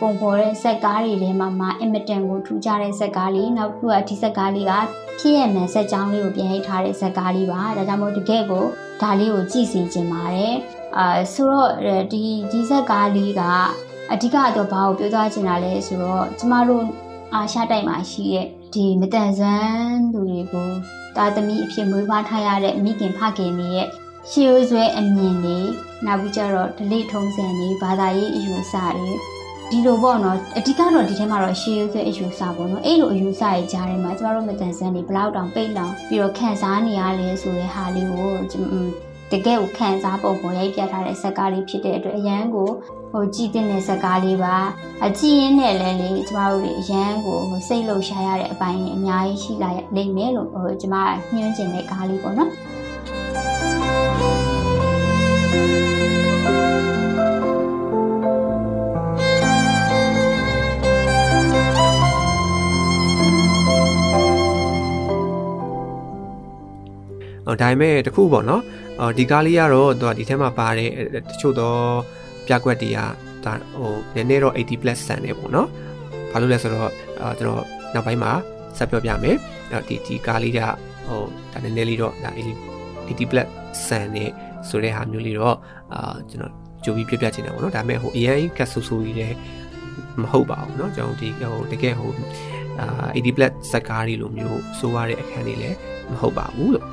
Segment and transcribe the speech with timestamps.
[0.00, 4.72] စွမ်းတွေကိုပုံဖော်တဲ့ဇက်ကားတွေထဲမှာမှအင်မတန်ကိုထူးခြားတဲ့ဇက်ကားလေးနောက်တစ်ခုကဒီဇက်ကားလေးက
[5.20, 8.64] ဖြစ်ရမှန်ဇက်ကြောင်းလေးကိုပြန်ရိုက်ထားတဲ့ဇက်ကားလေးပါဒါကြောင့်မို့တကယ်ကို
[9.02, 10.54] ဒါလေးကိုကြည့်စီခြင်းပါတယ်
[10.96, 11.70] အာဆိုတော့
[12.12, 13.42] ဒီဒီဇက်ကားလေးက
[14.12, 16.84] အဓိကတော့ဘာကိုပြောသွားချင်တာလဲဆိုတော့ကျမတို့
[17.34, 20.70] အာရှတိုက်မှာရှိတဲ့ဒီမတန်ဆန်းသူတွေကို
[21.16, 23.88] တာသမီအဖြစ်မွေးဖွားထားရတဲ့မိခင်ဖခင်တွေရဲ့
[24.30, 25.58] ရှေးရိုးဆွဲအမြင်တွေ
[26.06, 29.39] နောက်ပြီးကြတော့ဒလိထုံးစံတွေဘာသာရေးအယူအဆတွေ
[29.72, 38.30] ဒီလိုပေါ့နော်အဓိကတော့ဒီထဲမှာတော့ရှေးရိုးဆွဲအယူအဆပေါ့နော်အဲ့လိုအယူအဆရဲ့ကြားထဲမှာကျမတို့မတန်ဆန်းတွေဘလောက်တောင်ပိတ်လောင်ပြီးတော့ခန်းစားနေရလဲဆိုတဲ့ဟာလေးကို
[39.32, 42.68] တကယ်ကိုခန်းစားပုံပေါ်ရိုက်ပြထားတဲ့ဇက်ကားလေးဖြစ်တဲ့အတွက်အရန်ကို
[43.12, 44.56] ဟိုကြည်တဲ့ဇက်ကားလေးပါ
[45.04, 50.96] အကြည့်ရင်းနဲ့လည်းလေကျမတို့တွေအရန်ကိုစိတ်လှုပ်ရှားရတဲ့အပိုင်းတွေအများကြီးရှိလာလိမ့်မယ်လို့ဟိုကျမ
[51.34, 52.50] ညွှန်းချင်တဲ့ကားလေးပေါ့နော်
[67.61, 68.61] ဒါပေမဲ့တခုပေါ့နော်
[68.99, 70.89] အော်ဒီကားလေးကတော့သူကဒီထဲမှာပါတဲ့
[71.29, 71.79] တချို့တော့
[72.47, 72.99] ပြကွက်တွေက
[73.45, 75.67] ဒါဟိုနည်းနည်းတော့80 plus ဆန်နေပေါ့နော်
[76.31, 78.31] ဘာလို့လဲဆိုတော့အာကျွန်တော်နောက်ပိုင်းမှာ
[78.77, 79.37] ဆက်ပြောပြမယ်
[79.89, 80.59] ဒီဒီကားလေးက
[81.07, 81.21] ဟို
[81.53, 82.31] ဒါနည်းနည်းလေးတော့ဒါ
[83.07, 83.47] 80 plus
[83.87, 84.25] ဆန်နေ
[84.69, 85.55] ဆိုတဲ့ဟာမျိုးလေးတော့
[85.93, 89.37] အာကျွန်တော်ကြိုပြီးပြပြချင်တယ်ပေါ့နော်ဒါပေမဲ့ဟိုအရင်ကဆူဆူကြီးလည်း
[90.21, 92.11] မဟုတ်ပါဘူးเนาะကျွန်တော်ဒီဟိုတကယ်ဟို
[92.79, 95.77] အာ80 plus ဇက်ကားတွေလိုမျိုးစိုးရတဲ့အခန်းတွေလည်း
[96.11, 96.85] မဟုတ်ပါဘူးလို့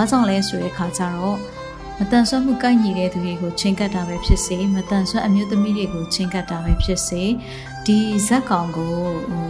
[0.00, 1.36] ဘာကြောင့်လဲဆိုတဲ့အခါကျတော့
[1.98, 7.22] မတန်ဆွမ်းမှုကိုက်ညီတဲ့သူတွေကိုချင်းကပ်တာပဲဖြစ်စေမတန်ဆွမ်းအမျိုးသမီးတွေကိုချင်းကပ်တာပဲဖြစ်စေ
[7.86, 8.92] ဒီဇက်ကောင်ကို
[9.30, 9.46] ဟို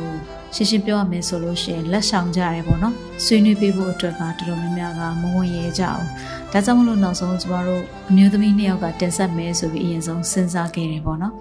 [0.54, 2.94] ရှင်းရှင်းပြောရမယ်ဆိုလို့ရှိရင်လက်ဆောင်ကြရဲပေါ့နော်
[3.24, 6.04] ဆွေးနွေးပေးဖို့အတွက်ကတော်တော်များများကမဝင်ရဲကြအောင်
[6.52, 11.34] ဒါကြောင့်မလို့နောက်ဆုံးကျမတို့အမျိုးသမီးနှစ်ယောက်ကတင်ဆက်မယ်ဆိုပြီးအရင်ဆုံးစဉ်းစားခဲ့တယ်ပေါ့နော်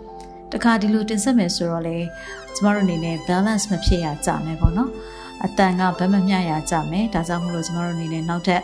[0.52, 1.98] တခါဒီလိုတင်ဆက်မယ်ဆိုတော့လေ
[2.56, 4.90] ကျမတို့အနေနဲ့ balance မဖြစ်ရကြမယ်ပေါ့နော်
[5.46, 8.64] အတန်ကဘက်မမျှရကြမယ်ဒါကြောင့်မလို့ကျမတို့အနေနဲ့နောက်ထပ်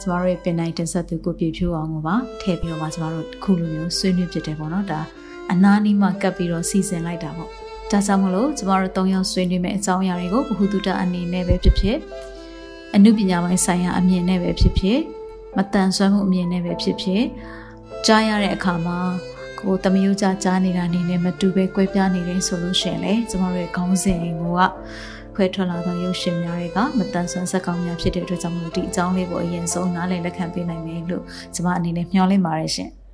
[0.00, 5.00] ကျမတို့ရဲ့ပင်နိုင်တင်ဆက်သူကိုပြဖြိုးအောင်ကိုပါထည့်ပြီးတော့မှကျမတို့ခုလိုမျိုးဆွေးနွေးဖြစ်တယ်ပေါ့နော်ဒါ
[5.52, 11.96] အနာနီးမှကပ်ပြီးတော့စီစဉ်လိုက်တာပေါ့ဒါကြောင့်မလို့ကျမတို့၃ယောက်ဆွေးနွေးမယ့်အကြောင်းအရာတွေကိုဘ ഹു တုတအနေနဲ့ပဲဖြစ်ဖြစ်
[12.94, 14.98] အမှုပညာပိုင်းဆိုင်ရာအမြင်နဲ့ပဲဖြစ်ဖြစ်
[15.56, 17.22] မတန်ဆွမ်းမှုအမြင်နဲ့ပဲဖြစ်ဖြစ်
[18.06, 18.98] ကြားရတဲ့အခါမှာ
[19.60, 24.60] ကိုတမယုကြကြားနေတာနေနဲ့မတူပဲကွဲပြားနေတယ်ဆိုလို့ရှိရင်လေကျမတို့ရဲ့ခေါင်းစဉ်ကိုက
[25.36, 31.22] ခွဲထွက်လာသောရုပ်ရှင်များတွေကမတန်ဆွမ်းစက်ကောင်းများဖြစ်တဲ့အတွက်ကြောင့်မလို့ဒီအကြောင်းလေးကိုအရင်ဆုံးနားလည်လက်ခံပေးနိုင်မယ်လို့
[31.54, 32.90] ကျွန်မအနေနဲ့မျှော်လင့်ပါတယ်ရှင်။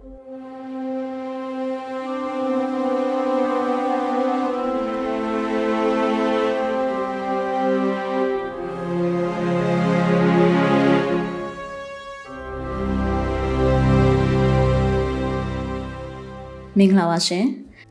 [16.78, 17.44] မင်္ဂလာပါရှင်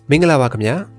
[0.09, 0.99] မင်္ဂလာပါခင်ဗျာ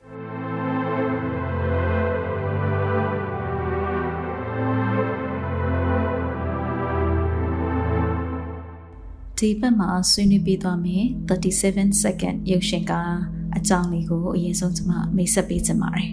[9.41, 11.05] ဒီဘက်မှာဆွေးနွေးပေးသွားမယ်
[11.51, 13.13] 37 second ရုပ်ရှင်ကား
[13.57, 16.09] အကြောင်းလေးကိုအရင်ဆုံးကျွန်မမိတ်ဆက်ပေးချင်ပါတယ်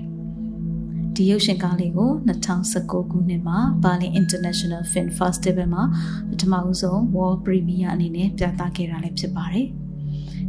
[1.15, 2.11] ဒီရုပ်ရှင်ကားလေးကို
[2.59, 5.85] 2019ခုနှစ်မှာ Berlin International Film Festival မှာ
[6.31, 9.67] ပထမဦးဆုံး World Premiere အနေနဲ့ပြသခဲ့တာလည်းဖြစ်ပါတယ်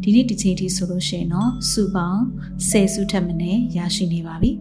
[0.03, 2.21] ဒီနေ့ဒီချိန်ထိဆိုလို့ရှိရင်တော့စုပေါင်း
[2.69, 4.51] 10စုထက်မနည်းရရှိနေပါပြီ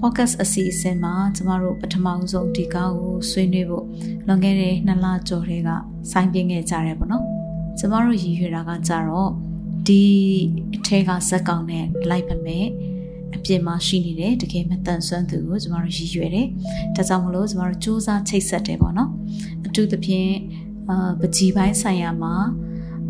[0.00, 3.84] podcast အစီအစဉ်မှာကျမတို့ပထမဆုံးဒီကားကိုဆွေးနွေးဖို့
[4.26, 5.70] လွန်ခဲ့တဲ့နှစ်လကျော်တည်းက
[6.10, 7.26] စိုင်းပြင်းခဲ့ကြတယ်ပေါ့နော်
[7.78, 9.30] ကျမတို့ရည်ရွယ်တာကကြတော့
[9.86, 10.02] ဒီ
[10.76, 12.66] အထက်ကဇက်ကောင်နဲ့လိုက်ပါမယ်
[13.34, 16.46] အပြင်မှာရှိနေတဲ့တကယ်မတန်ဆွမ်းသူကိုကျမတို့ရည်ရွယ်တယ်။
[16.96, 19.10] ဒါကြောင့်မလို့ကျမတို့စူးစမ်းချိတ်ဆက်တယ်ပေါ့နော်။
[19.66, 20.32] အထူးသဖြင့်
[20.88, 22.34] အာပကြီးပိုင်းဆိုင်ရာမှာ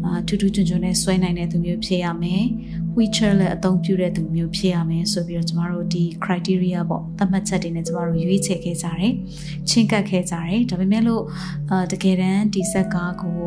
[0.05, 2.45] အာထူးထူးချွန်ချွန်နဲ့ဆွဲနိုင်တဲ့သူမျိုးဖြစ်ရမယ်။
[2.97, 9.13] wheelchair လည်းအသုံးပြုတဲ့သူမျိုးဖြစ်ရမယ်ဆိုပြီးတော့ကျမတို့ဒီ criteria ပေါ့သတ်မှတ်ချက်တွေနဲ့ကျမတို့ရွေးချယ်ခဲ့ကြတယ်။
[9.69, 11.23] ချင်းကပ်ခဲ့ကြတယ်။ဒါပေမဲ့လို့
[11.71, 13.43] အာတကယ်တမ်းဒီဆက်ကားကို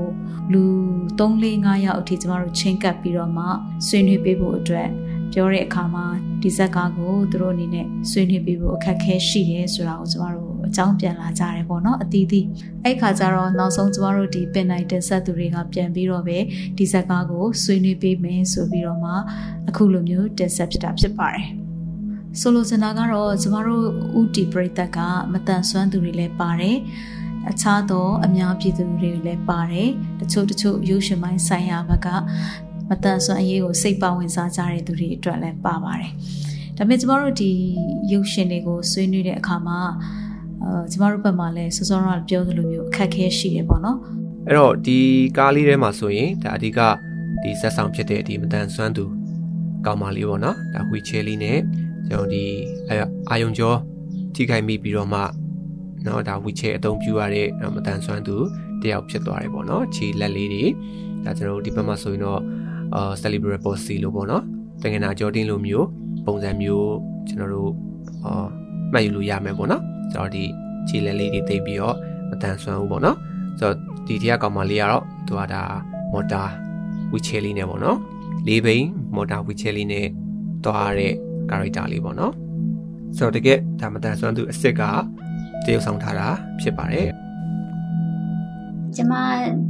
[0.54, 0.64] လူ
[1.20, 3.46] 3 4 5ယောက်အထိကျမတို့ချင်းကပ်ပြီးတော့မှ
[3.88, 4.90] ဆွေးနွေးပေးဖို့အတွက်
[5.34, 6.06] ပြောတဲ့အခါမှာ
[6.42, 12.46] ဒီဇက်ကားကိုသူတို့အနေနဲ့ဆွေးနွေးပြီးဖို့အခက်အခဲရှိတယ်ဆိုတာကိုကျမတို့အကြောင်းပြန်လာကြတယ်ပေါ့နော်အသီးသီး
[12.84, 16.38] အဲ့ခါကျတော့နောက်ဆုံးကျမတို့ဒီပင်နိုင်တင်ဆက်သူတွေကပြန်ပြီးတော့ပဲ
[16.78, 19.12] ဒီဇက်ကားကိုဆွေးနွေးပေးမယ်ဆိုပြီးတော့မှ
[19.70, 21.48] အခုလိုမျိုးတင်ဆက်ဖြစ်တာဖြစ်ပါတယ်
[22.40, 23.86] ဆိုလိုချင်တာကတော့ကျမတို့
[24.20, 25.00] ဥတီပရိသတ်က
[25.32, 26.78] မတန်ဆွမ်းသူတွေလည်းပါတယ်
[27.50, 29.90] အခြားသောအများပြည်သူတွေလည်းပါတယ်
[30.20, 32.08] တချို့တချို့ရုပ်ရှင်ပိုင်းဆိုင်ရာဘက်က
[32.90, 36.12] မတန်ဆွမ်းအရေးကိုစိတ်ပါဝင်စားကြတဲ့သူတွေအတွက်လည်းပါပါတယ်။
[36.78, 37.52] ဒါပေမဲ့ကျမတို့ဒီ
[38.12, 39.80] ရုပ်ရှင်တွေကိုဆွေးနွေးတဲ့အခါမှာ
[40.64, 43.98] အဲကျမတို့ဘက်မှာလည်းစောစောကပြောသလိုမျိုးအခက်အခဲရှိတယ်ပေါ့နော်။
[44.48, 45.00] အဲ့တော့ဒီ
[45.38, 46.80] ကားလေးထဲမှာဆိုရင်ဒါအဓိက
[47.44, 49.06] ဒီဆက်ဆောင်ဖြစ်တဲ့ဒီမတန်ဆွမ်းသူ
[49.86, 51.60] ကောင်မလေးပေါ့နော်။ဒါဝီချဲလေးနဲ့
[52.08, 52.44] ကျွန်တော်ဒီ
[53.30, 53.78] အာယုံကျော်
[54.36, 55.22] ထိခိုက်မိပြီးတော့မှ
[56.06, 58.36] နော်ဒါဝီချဲအသုံးပြုရတဲ့မတန်ဆွမ်းသူ
[58.82, 60.66] တယောက်ဖြစ်သွားတယ်ပေါ့နော်။ခြေလက်လေးတွေ
[61.26, 62.42] ဒါကျွန်တော်တို့ဒီဘက်မှာဆိုရင်တော့
[62.96, 64.44] အာ celebrate policy လို့ပေါ့နော်
[64.82, 65.88] တကယ်နာဂျော်ဒင်လိုမျိုး
[66.26, 66.94] ပုံစံမျိုး
[67.28, 67.72] ကျွန်တော်တို့
[68.26, 68.46] အာ
[68.94, 70.44] မှတ်ယူလို့ရမယ်ပေါ့နော်ကျွန်တော်ဒီ
[70.88, 71.96] ခြေလက်လေးတွေသိပ်ပြီးတော့
[72.30, 73.18] မတန်ဆွမ်းဘူးပေါ့နော်
[73.60, 73.76] ဆိုတော့
[74.08, 75.64] ဒီတရားကောင်မလေးကတော့သူကဒါ
[76.14, 76.44] မော်တာ
[77.14, 77.98] ဝီချဲလေးနဲ့ပေါ့နော်
[78.48, 80.08] လေးဘိန်းမော်တာဝီချဲလေးနဲ့
[80.66, 81.14] တွားတဲ့
[81.50, 82.34] character လေးပေါ့နော်
[83.18, 84.82] ဆိုတော့တကယ်ဒါမတန်ဆွမ်းသူအစ်စ်က
[85.66, 86.28] တရုပ်ဆောင်ထားတာ
[86.62, 87.10] ဖြစ်ပါတယ်
[88.96, 89.14] ကျမ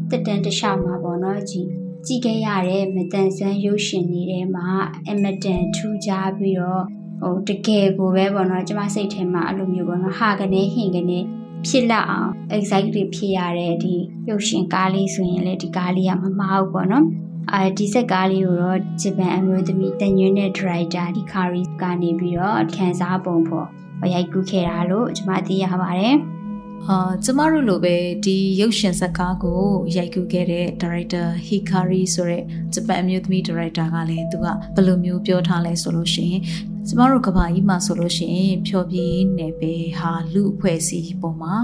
[0.09, 1.67] တက်တန်တခြားမှာပေါ့နော်ကြည်
[2.05, 4.67] ကြည့်ခဲ့ရတဲ့မတန်ဆန်းရုပ်ရှင်တွေထဲမှာ
[5.09, 6.83] အမတန်ထူးခြားပြီးတော့
[7.21, 11.19] ဟိုတကယ်ကိုပဲပေါ့နော်ကျမစိတ်ထဲမှာအဲ့လိုမျိုးပေါ့နော်ဟာကနေဟင်ကနေ
[11.67, 13.95] ဖြစ်လက်အောင် exactly ဖြစ်ရတဲ့ဒီ
[14.29, 17.05] ရုပ်ရှင်ကားလေးဆိုရင်လည်းဒီကားလေးကမမဟုတ်ပေါ့နော်
[17.53, 23.67] အဲဒီဆက်ကားလေးကိုတော့ဂျပန်အမျိုးသမီးတန်ညွန်းတဲ့ဒရိုက်တာဒီကာရီကနေပြီးတော့ခန်းစားပုံဖော်
[24.13, 26.17] ရိုက်ကူးခဲ့တာလို့ကျွန်မသိရပါတယ်။
[26.87, 27.95] အာကျမတို့လိုပဲ
[28.25, 29.61] ဒီရုပ်ရှင်ဇာတ်ကားကို
[29.97, 32.43] ရိုက်ကူးခဲ့တဲ့ director Hikari ဆိုတဲ့
[32.73, 36.41] ဂျပန်အမျိုးသမီး director ကလည်းသူကဘယ်လိုမျိုးပြောထားလဲဆိုလို့ရှိရင်
[36.87, 41.55] ကျမတို့ကဘာကြီးမှာဆိုလို့ရှိရင် ဖြောပြင်းနေပဲဟာလူအဖွဲ့အစည်းပုံမှာ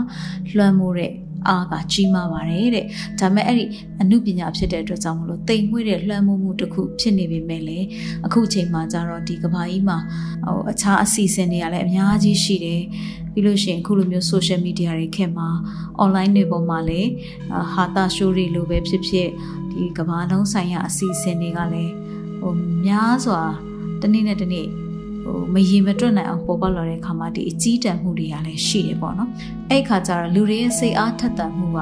[0.55, 1.13] လွှမ်းမိုးတဲ့
[1.47, 2.85] အားကကြီးမားပါတယ်တဲ့
[3.19, 3.65] ဒါပေမဲ့အဲ့ဒီ
[4.01, 7.85] အမှုပညာဖြစ်တဲ့အတွက်ကြောင့်မလို့တိမ်မွေ့တဲ့လွှမ်းမိုးမှုတစ်ခုဖြစ်နေပေမဲ့လည်း
[8.25, 9.97] အခုချိန်မှာကျတော့ဒီကဘာကြီးမှာ
[10.45, 12.81] ဟိုအခြားအစီအစဉ်တွေကလည်းအများကြီးရှိတယ်
[13.33, 15.49] ပြီးလို့ရှိရင်အခုလိုမျိုး social media တွေခင်မှာ
[16.03, 17.09] online တွေပေါ်မှာလည်း
[17.73, 19.27] ဟာတာရှိုးတွေလိုပဲဖြစ်ဖြစ်
[19.71, 21.93] ဒီကဘာလုံးဆိုင်ရာအစီအစဉ်တွေကလည်း
[22.41, 22.53] ဟို
[22.85, 23.41] များစွာ
[24.01, 24.67] တနေ့နဲ့တနေ့
[25.25, 29.29] ဟိုမရေမတွက်နိုင်အောင်ပေါ်ပေါက်လာတဲ့အခါမှာဒီအကြီးတန်းမှုတွေကလည်းရှိတယ်ပေါ့နော်
[29.69, 31.79] အဲ့ခါကျတော့လူတွေရဲ့စိတ်အားထက်သန်မှုက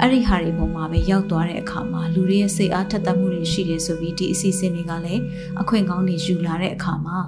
[0.00, 5.22] အဲ့ဒီဟာတွေပေါ်မှာပဲရောက်သွားတဲ့အခါမှာလူတွေရဲ့စိတ်အားထက်သန်မှုတွေရှိတယ်ဆိုပြီးဒီအစီအစဉ်တွေကလည်း
[5.60, 7.18] အခွင့်ကောင်းတွေယူလာတဲ့အခါမှာ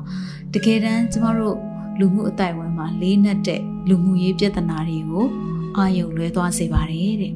[0.54, 1.56] တကယ်တမ်းကျမတို့
[2.00, 5.26] လူမှုအတိုင်းအဝန်မှာလေးနက်တဲ့လူမှုရေးပြဿနာတွေကို
[5.76, 7.32] အာယုံလွဲသွားစေပါတယ်တဲ့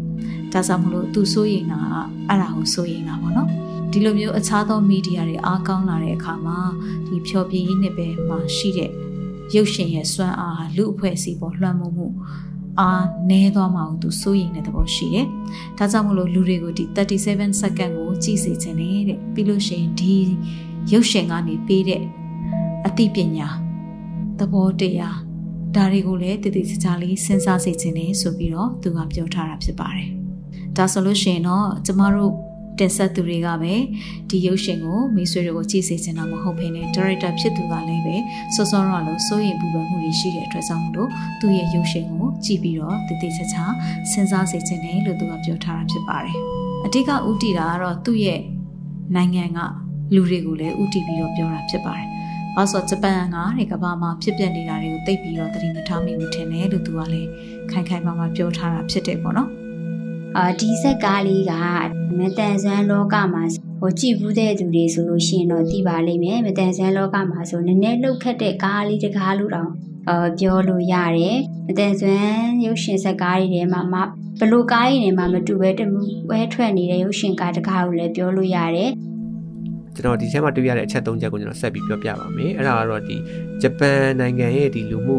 [0.53, 1.95] ဒါကြောင့်မလို့သူစိုးရိမ်တာက
[2.29, 3.49] အဲ့ဒါကိုစိုးရိမ်တာပေါ့နော်
[3.91, 6.59] ဒီလိုမျိုးအခြားသောမီဒီယာတွေအားကောင်းလာတဲ့အခါမှာ
[7.07, 8.91] ဒီဖြောပြရေးနှစ်ပဲမှာရှိတဲ့
[9.55, 12.09] ရုပ်ရှင်ရဲ့စွမ်းအားလူအဖွဲ့အစည်းပေါ်လွှမ်းမိုးမှု
[12.81, 12.91] အာ
[13.31, 15.27] နဲသွားမှအောင်သူစိုးရိမ်တဲ့သဘောရှိတယ်။
[15.79, 20.15] ဒါကြောင့်မလို့လူတွေကိုဒီ37 second ကိုကြည့်စေချင်တယ်တဲ့။ပြီးလို့ရှိရင်ဒီ
[20.93, 22.03] ရုပ်ရှင်ကနေပေးတဲ့
[22.87, 23.49] အသိပညာ
[24.39, 25.19] သဘောတရား
[25.75, 30.11] ဒါတွေကိုလည်းတည်တည်ချာချာလေးစဉ်းစားစေချင်တယ်ဆိုပြီးတော့သူကပြောထားတာဖြစ်ပါတယ်။
[30.77, 32.33] ဒါဆိုလို့ရှိရင်တော့ကျမတို့
[32.79, 33.75] တင်ဆက်သူတွေကပဲ
[34.31, 38.17] ဒီရုပ်ရှင်ကိုမိတ်ဆွေတွေကိုကြည့်စေချင်တာမဟုတ်ဘဲနဲ့ဒါရိုက်တာဖြစ်သူကလည်းပဲ
[38.55, 43.65] စောစောရလို့စိုးရိမ်ပူပန်မှုတွေရှိတဲ့အတွက်ကြောင့်မလို့သူ့ရဲ့ရုပ်ရှင်ကိုကြည့်ပြီးတော့တည်တည်ချာချာ
[44.11, 46.39] စဉ်းစားစေချင်တယ်လို့သူကပြောထားတာဖြစ်ပါတယ်။
[46.85, 48.41] အတိတ်ကဥတီတာကတော့သူ့ရဲ့
[49.15, 49.59] နိုင်ငံက
[50.15, 52.09] လူတွေကိုလည်းဥတီပြီးတော့ပြောတာဖြစ်ပါတယ်။
[52.55, 57.29] ဘာလို့ဂျပန်ကတဲ့ကမ္ဘာမှာဖြစ်ပျက်နေတာတွေကိုသိပြီးတော့သတိမထားမိဘူးထင်တယ်လို့သူကလည်း
[57.71, 59.51] ခိုင်ခိုင်မာမာပြောထားတာဖြစ်တယ်ပေါ့နော်။
[60.39, 61.53] အာဒီဆက်ကားလေးက
[62.19, 63.43] မတန်ဆန်းလောကမှာ
[63.81, 69.71] ဟိုကြည့်ဘူးတဲ့သူတွေဆိုလို့ရှိရင်တော့သိပါလိမ့်မယ်မတန်ဆန်းလောကမှာဆိုနည်းနည်းလှုပ်ခတ်တဲ့ကားလေးတကားလို့တောင်
[70.09, 73.95] အာပြောလို့ရတယ်မတန်ဆန်းရုပ်ရှင်ဆက်ကားတွေထဲမှာမ
[74.41, 78.91] ဘလို့ကားတွေထဲမှာမတူပဲတမှုဝဲထွက်နေတဲ့ရုပ်ရှင်ကားတကားကိုလည်းပြောလို့ရတယ်
[79.95, 83.17] ကျွန်တော်ဒီထဲမှာတွေ့ရတဲ့အချက်၃ချက်ကိုကျွန်တော်ဆက်ပြီးပြောပြပါမယ်အဲ့ဒါကတော့ဒီ
[83.63, 85.17] ဂျပန်နိုင်ငံရဲ့ဒီလူမှု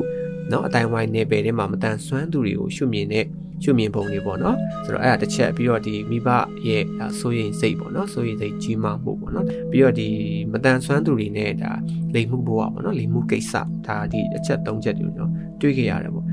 [0.52, 3.26] နော်အတိုင်းဝိုင်းနေပယ်ထဲမှာမတန်ဆွမ်းသူတွေကိုရှုမြင်တဲ့
[3.64, 6.28] ရှုမြင်ပုံတွေပေါ့နော်ဆိုတော့အဲ့ဒါတစ်ချက်ပြီးတော့ဒီမိဘ
[6.68, 6.84] ရဲ့
[7.20, 10.08] စိုးရိမ်စိတ်ပေါ့နော်စိုးရိမ်စိတ်ကြီးမားမှုပေါ့နော်ပြီးတော့ဒီ
[10.52, 11.72] မတန်ဆွမ်းသူတွေနဲ့ဒါ
[12.14, 13.54] လိမ်မှုဘဝပေါ့နော်လိမ်မှုကိစ္စ
[13.88, 16.25] ဒါဒီအချက်၃ချက်တွေကျွန်တော်တွေးကြရတယ်ပေါ့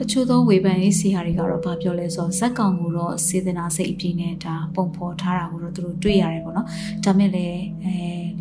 [0.00, 6.66] တချို့သောဝေဖန်ရေးဆရာတွေကတော့ဗာပြောလဲဆိုဇက်ကောင်ကိုတော့စေတနာစိတ်အပြည့်နဲ့ဒါပုံဖော်ထားတာကိုတော့သူတို့တွေ့ရတယ်ပေါ့နော်
[7.04, 7.96] ဒါမဲ့လည်းအဲ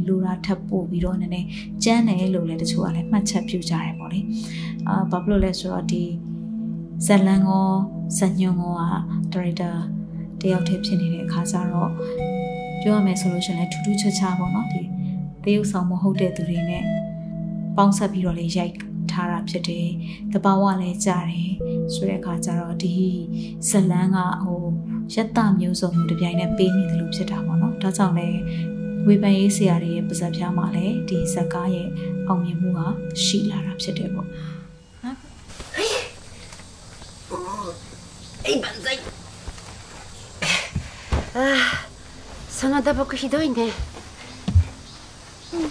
[0.08, 1.48] လူရာထပ်ပို့ပြီးတော့နည်းနည်း
[1.84, 4.20] ကြမ်းတယ်လို့လည်းတချို့ကလည်းမှတ်ချက်ပြုကြတယ်ပေါ့လေ
[4.88, 6.04] အာဘာဖြစ်လို့လဲဆိုတော့ဒီ
[7.06, 7.70] ဇက်လန်ကော
[8.18, 8.82] ဇက်ညွန်ကောက
[9.34, 9.72] ဒါရိုက်တာ
[10.42, 11.92] တယောက်တည်းဖြစ်နေတဲ့အခါကျတော့
[12.82, 14.82] ပြောရမယ်ဆိုလို့ရှိရင်လည်းထူးထူးခြားခြားပေါ့နော်ဒီ
[15.44, 16.84] တရုပ်ဆောင်မဟုတ်တဲ့သူတွေနဲ့
[17.76, 19.89] ပေါင်းဆက်ပြီးတော့လေရိုက် ထားတာဖြစ်တယ်။
[20.33, 21.53] တဘာဝလည်းကြားတယ်
[21.95, 22.97] ဆိုတဲ့အခါကျတော့ဒီ
[23.69, 24.63] ဇလန်းကဟို
[25.15, 28.39] ရက်တမျိုးစုံမျိုးတပြိုင်နက်ပေးနေတယ်လို့ဖြစ်တာပေါ့နော်။ဒါကြောင့်လည်း
[29.07, 31.89] ဝေဖန်ရေးဆရာတွေရဲ့ပါဇက်ပြားမှာလည်းဒီဇက်ကားရဲ့
[32.29, 32.81] အောင်မြင်မှုက
[33.25, 34.29] ရှိလာတာဖြစ်တယ်ပေါ့။
[38.47, 38.99] えい万歳
[41.35, 41.89] ああ
[42.51, 43.73] その打撲ひどいね、
[45.55, 45.71] うん、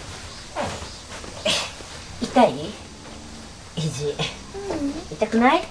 [3.88, 4.14] 肘、
[5.12, 5.64] 痛くない、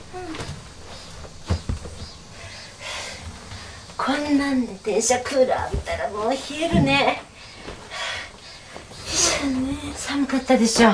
[3.97, 7.23] こんなんで電車クーラー見たらもう冷えるね
[9.95, 10.91] 寒かったでしょ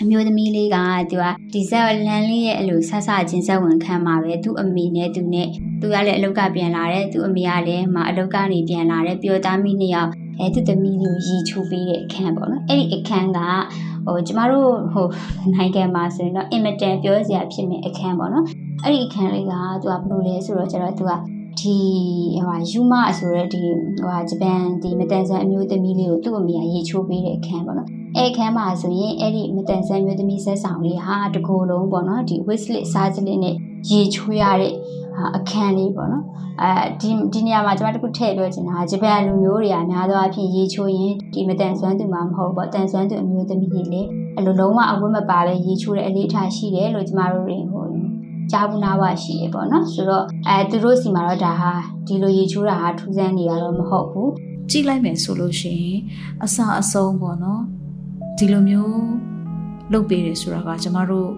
[0.00, 0.76] အမျိုးသမီးလေးက
[1.10, 5.48] သူကဒီဇက်လန်လေးရဲ့အလိုဆဆချင်းဆက်ဝင်ခံမှာပဲသူ့အမေနဲ့သူနဲ့
[5.80, 13.40] သူကလည်းအလုတ်ကပြန်လာတယ်သူ့အမေကလည်းမအလုတ်ကနေပြန်လာတယ်ပြောသားမိနှစ်ယောက်အဲသူသမီးလေးကိုရီချိုးပေးတဲ့အခန်းပေါ့နော်အဲ့ဒီအခန်းက
[14.07, 15.07] ဟိုကျမတို့ဟို
[15.53, 18.45] နိုင်ငံမှာဆိုရင်တော့အင်မတန်ပြောစရာဖြစ်မဲ့အခန်းပေါ့နော်
[18.83, 21.11] အဲ့ဒီအခန်းလေးကသူကဘယ်လိုလဲဆိုတော့ကျတော့သူက
[21.59, 21.77] ဒီ
[22.47, 23.61] ဟိုယူမဆိုရဲဒီ
[24.03, 33.55] ဟိုဂျပန်ဒီမတန်ဆန်အမျိုးသမီးလေးကိုသူ့အမေကရေချိုးပေးတဲ့အခန်းပေါ့နော်အဲ့ခန်းမှာဆိုရင်အဲ့ဒီမတန်ဆန်မျိုးသမီးဆက်ဆောင်လေးဟာတကိုယ်လုံးပေါ့နော်ဒီ whistle စားစလစ်နဲ့
[33.89, 34.73] ရေချိုးရတဲ့
[35.37, 36.25] အခန်းလေးပေါ့နော်
[36.61, 36.71] အဲ
[37.01, 47.85] ဒီဒီနေရာမှာကျွန်မတခုထည့်ပြောချင်တာဂျပန်လူမျိုးတွေအများသောအားဖြင့်ရေချိုးရင်ဒီမတန်ဆွမ်းသူမှမဟုတ်ပေါ့တန်ဆွမ်းသူအမျိုးသမီးတွေလည်းအလိုလုံးဝအဝတ်မပါပဲရေချိုးတဲ့အလေးထားရှိတယ်လို့ကျမတို့တွေဟို
[48.51, 51.71] ကြားဘူးနာဝရှိရပေါ့နော်ဆိုတော့အဲသူတို့စီမှာတော့ဒါဟာ
[52.07, 54.31] ဒီလိုရေချိုးတာဟာထူးဆန်းနေရတော့မဟုတ်ဘူး
[54.69, 55.99] ကြည့်လိုက်မယ်ဆိုလို့ရှိရင်
[56.43, 57.61] အစအဆုံးပေါ့နော်
[58.37, 59.01] ဒီလိုမျိုး
[59.93, 61.29] လုပ်ပေးတယ်ဆိုတာကကျမတို့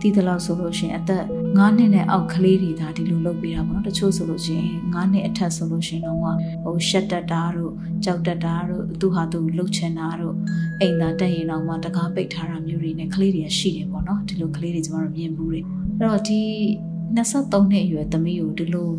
[0.00, 1.24] တည်တယ်လို့ဆိုလို့ရှိရင်အသက်
[1.56, 6.18] 9နှစ်နဲ့အောက်ကလေးတွေဒါဒီလိုလုပ်ပေးတာပေါ့နော်တချို့ဆိုလို့ရှိရင်9နှစ်အထက်ဆိုလို့ရှိရင်တော့
[6.64, 7.72] ဟိုရှက်တက်တာတို့
[8.04, 10.34] ကြောက်တက်တာတို့သူဟာသူလှုပ်ချင်တာတို့
[10.80, 15.64] အိမ်သာတက်ရင်တော့မှတကားပိတ်ထားတာမျိုးတွေနဲ့ကလေးတွေရှိတယ်ပေါ့နော်ဒီလိုကလေးတွေကျမတို့မြင်ဘူးတယ်
[15.98, 16.40] အဲ့တော့ဒီ
[17.16, 18.90] 23နှစ်အရွယ်သမီးကိုဒီလို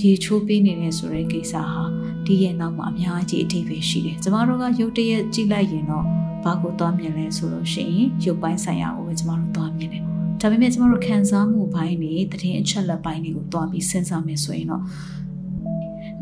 [0.00, 1.82] ရေချိုးပေးနေတယ်ဆိုတဲ့ကိစ္စဟာ
[2.26, 6.04] ဒီရဲ့နောက်မှာအများကြီးအထိပ္ပယ်ရှိတယ်ကျမတို့ကရုပ်တရက်ကြည့်လိုက်ရင်တော့
[6.44, 10.07] ဘာကိုသွားမြင်လဲဆိုလို့ရှိရင်ရုပ်ပိုင်းဆိုင်ရာကိုပဲကျမတို့သွားမြင်တယ်
[10.40, 14.82] ဒါပေမဲ့ကျမတို့ခံစားမှုပိုင်းတွေတည်င်းအချက်လက်ပိုင်းတွေကိုတွားပြီးစဉ်းစားမယ်ဆိုရင်တော့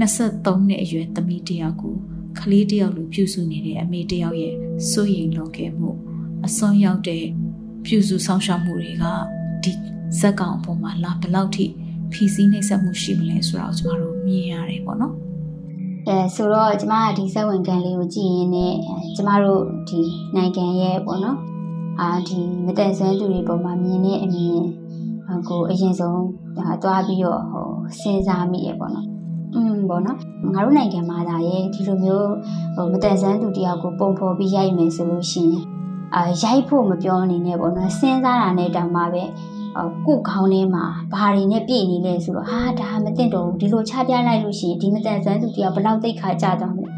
[0.01, 1.95] 23နှစ်အရွယ်သမီးတယောက်ကို
[2.39, 4.55] ကလေးတယောက်လိုပြုစုနေတဲ့အမေတယောက်ရဲ့
[4.91, 5.91] စိုးရိမ်လွန်ကဲမှု
[6.47, 7.25] အစွန်းရောက်တဲ့
[7.85, 9.05] ပြုစုဆောင်ရှောက်မှုတွေက
[9.63, 9.73] ဒီ
[10.21, 11.67] ဇက်ကောင်အပေါ်မှာလာဘယ်လောက်ထိ
[12.13, 15.15] ဖီစီးနှိပ်စက်မှုရှိမလဲဆိုတာကိုကျမတို့မြင်ရတယ်ပေါ့နော်
[16.09, 18.75] အဲဆိုတော့ကျမကဒီစက်ဝင်ကန်လေးကိုကြည့်ရင်းနဲ့
[19.17, 20.01] ကျမတို့ဒီ
[20.35, 21.39] နိုင်ငံရဲ့ပေါ့နော်
[22.01, 24.61] အာဒီမတန်ဆွမ်းသူတွေပေါ်မှာမြင်တဲ့အမြင်
[25.49, 26.23] ကိုအရင်ဆုံး
[26.59, 27.69] ဒါသွားပြီးတော့ဟို
[28.01, 29.07] စဉ်းစားမိရပေါ့နော်
[29.55, 30.19] อืมပေါ့နော်
[30.55, 32.31] ငါတို့နိုင်ငံမှာဒါရဲ့ဒီလိုမျိုး
[32.75, 35.65] ဟိုမတန်ဆန်းသူတယောက်ကိုပုံဖော်ပြီးရိုက်မယ်ဆိုလို့ရှိရင်
[36.15, 39.25] အာရိုက်ဖို့မပြောအနေနဲ့ပေါ့နော်စဉ်းစားတာနဲ့တောင်မှပဲ
[40.07, 46.91] ကုခေါင်းထဲမှာဘာတွေနဲ့ပြည့်နေလဲဆိုတော့ဟာဒါမသိတော့ဘူးဒီလိုချပြလိုက်လို့ရှိရင်ဒီမတန်ဆန်းသူတယောက်ဘလောက်သိခါကြတော့မလဲ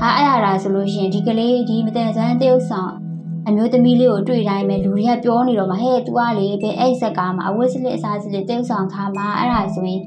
[0.00, 2.92] ဟာအဲ့ဟာဒါဆိုလို့ရှိရင်ဒီကလေးဒီမတန်ဆန်းတယောက်ဆောင်
[3.48, 10.02] အမျိုးသမီးလေးကိုတွေ့တိုင်းပဲလူတွေကပြောနေတော့မှဟဲ့ तू ကလေဘယ်အဲ့ဆက်ကားမှာအဝတ်စလစ်အစားစလစ်တယောက်ဆောင်ထားမှာအဲ့ဒါဆိုရင်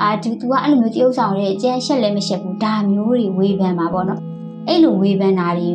[0.00, 4.20] အာဒီ तू ကအဲ့လိုမျိုးတယောက်ဆောင်ရဲ့အကျန်းရှက်လည်းမရှက်ဘူးဒါမျိုးတွေဝေဖန်မှာပေါ့နော်
[4.68, 5.68] အဲ့လိုဝေဖန်တာတွေ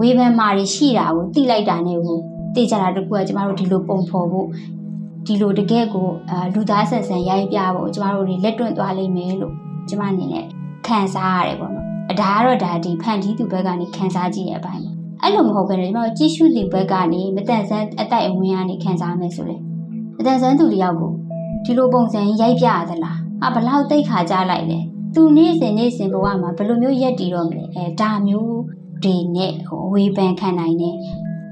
[0.00, 2.18] ဝေဖန်မှာတွေရှိတာကိုသိလိုက်တာနဲ့ကို
[2.54, 4.46] သိကြတာတကူကကျမတို့ဒီလိုပုံဖော်ဖို့
[5.26, 9.54] ဒီလိုတကယ့်ကိုအာလူသားဆန်ဆန်ရိုက်ပြဖို့ကျမတို့တွေလက်တွန့်သွားလိမ့်မယ်လို့
[9.88, 10.44] ကျမအနေနဲ့
[10.86, 19.56] ခံစားရတယ်ပေါ့နော်အဒါကတော့ဒါဒီဖန်တီးသူဘက်ကနေခံစားကြည့်တဲ့အပိုင်းပေါ့ အဲ့လိုမဟုတ်ဘဲနဲ့ကျမတို့ကြည့်ရှုသူဘက်ကနေမတန်ဆန်းအတိုက်အဝင်းကနေခံစားမယ်ဆိုလေ
[20.16, 21.12] မတန်ဆန်းသူတယောက်ကို
[21.64, 24.78] ဒီလိုပုံစံရိုက်ပြရသလားဟာဘလောက်တိတ်ခါကြလိုက်လဲ
[25.14, 28.58] သူနေ့စဉ်နေ့စဉ်ဘဝမှာဘယ်လိုမျိုးရက်တည်တော့မလဲအဲဒါမျိုး
[29.04, 30.96] တွေနဲ့ဟိုဝေဖန်ခံနိုင်တယ်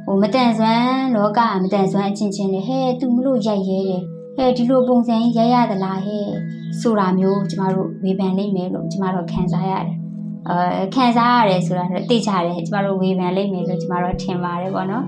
[0.06, 4.02] ဟိုမတန်ဆွမ်းလောကမတန်ဆွမ်းအချင်းချင်းလေဟဲ့သူမလို့ရိုက်ရဲတယ်
[4.36, 6.26] ဟဲ့ဒီလိုပုံစံရိုက်ရသလားဟဲ့
[6.80, 10.00] ဆိုတာမျိုးကျမတို့ဝေဖန်နိုင်မယ်လို့ကျမတို့ခံစားရတယ်
[10.49, 15.04] အဲခံစားရတယ်ဆိုတာတော့သိကြတယ်ကျမတို့ဝေဖန်လိုက်မယ်လို့ကျမတို့ထင်ပါတယ်ပေါ့နော်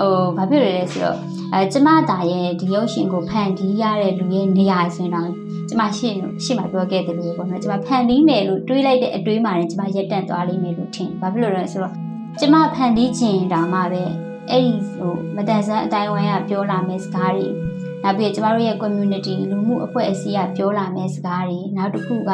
[0.00, 1.18] ဟိုဘာဖြစ်လဲလဲဆိုတော့
[1.52, 5.30] အဲကျမတာရဲ့ဒီရုပ်ရှင်ကိုဖန်တီးရတဲ့လူရဲ့နေရာဆိုရင်တော့
[5.68, 11.94] ကျမရှင်းရှင်းမှာပြောခဲ့တယ်လို့ပေါ့နော်ကျမဖန်တီးမယ်လို့တွေးလိုက်တဲ့အတွေးမှလည်းကျမရက်တန့်သွားလိမ့်မယ်လို့ထင်ဘာဖြစ်လို့လဲဆိုတော့
[12.40, 14.02] ကျမဖန်တီးခြင်းတောင်မှပဲ
[14.50, 17.46] အဲ့ဒီဟိုမတန်ဆန်းအတိုင်းဝိုင်းကပြောလာမယ့်စကားတွေ
[18.02, 22.32] နောက်ပြီးကျမတို့ရဲ့ community လူမှုအဖွဲ့အစည်းကပြောလာမယ့်စကားတွေနောက်တစ်ခုက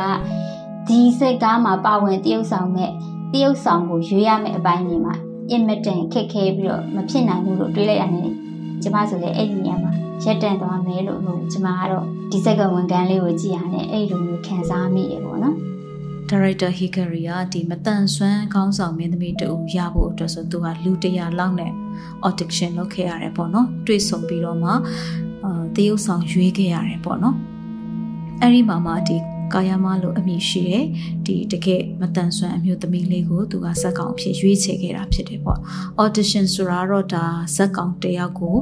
[0.88, 2.90] ဒီစိတ်ကားမှာပါဝင်တရုပ်ဆောင်မဲ့
[3.32, 5.14] တရုပ်ဆောင်ကိုရွေးရမယ့်အပိုင်းတွေမှာ
[5.50, 8.32] အင်မတန်ခက်ခဲပြီးတော့မဖြစ်နိုင်ဘူးလို့တွေးလိုက်ရတယ်
[8.82, 9.92] ကျမဆိုလည်းအဲ့ဒီနေရာမှာ
[10.24, 15.56] ရက်တန့်သွားမယ်လို့ဟိုကျမကတော့ဒီစက်ကဝန်ကန်းလေးကိုကြည့်ရတယ်အဲ့လိုမျိုးခံစားမိရပေါ့နော်
[16.28, 21.72] ဒါရိုက်တာဟီဂရီကဒီမတန်ဆွမ်းခေါင်းဆောင်မင်းသမီးတူရဖို့အတွက်ဆိုသူကလူတရာလောက်နဲ့
[22.26, 24.70] audition လုပ်ခဲ့ရတယ်ပေါ့နော်တွေ့ဆုံပြီးတော့မှ
[25.44, 27.36] အာတရုပ်ဆောင်ရွေးခဲ့ရတယ်ပေါ့နော်
[28.40, 29.16] အဲ့ဒီမှာမှဒီ
[29.52, 30.84] ကာယမလို့အမည်ရှိတဲ့
[31.26, 35.60] ဒီတကယ်မတန်ဆွမ်းအမျိုးသမီးလေးကိုသူကဇက်ကောင်အဖြစ်ရွေးချယ်ခဲ့တာဖြစ်တယ်ပေါ့
[36.02, 37.24] audition ဆိုတာတော့ဒါ
[37.56, 38.56] ဇက်ကောင်တယောက်ကို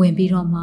[0.00, 0.62] ဝင်ပြီးတော့မှ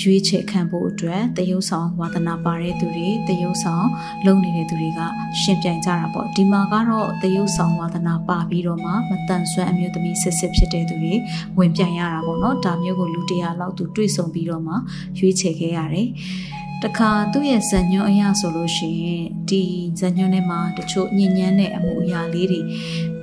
[0.00, 3.86] ရွေးချယ်ခံဖို့အတွက်တရုပ်ဆောင်ဝါသနာပါတဲ့သူတွေတရုပ်ဆောင်
[4.26, 5.00] လုပ်နေတဲ့သူတွေက
[5.40, 11.14] ရှင်ပြိုင်ကြတာပေါ့ဒီမှာကတော့တရုပ်ဆောင်ဝါသနာပါပြီးတော့မှမတန်ဆွမ်းအမျိုးသမီးစစ်စစ်ဖြစ်တဲ့သူတွေ
[11.58, 14.74] ဝင်ပြိုင်ရတာပေါ့နော်ဒါမျိုးကိုလူတရာလောက်သူတွေ့ဆုံပြီးတော့မှ
[15.18, 16.08] ရွေးချယ်ခဲ့ရတယ်
[16.84, 19.62] တခါသူ့ရဲ့ဇညွန်းအရာဆိုလို့ရှိရင်ဒီ
[20.00, 22.60] ဇညွန်းထဲမှာတချို့ညဉ့်ညမ်းတဲ့အမှုအရာလေးတွေ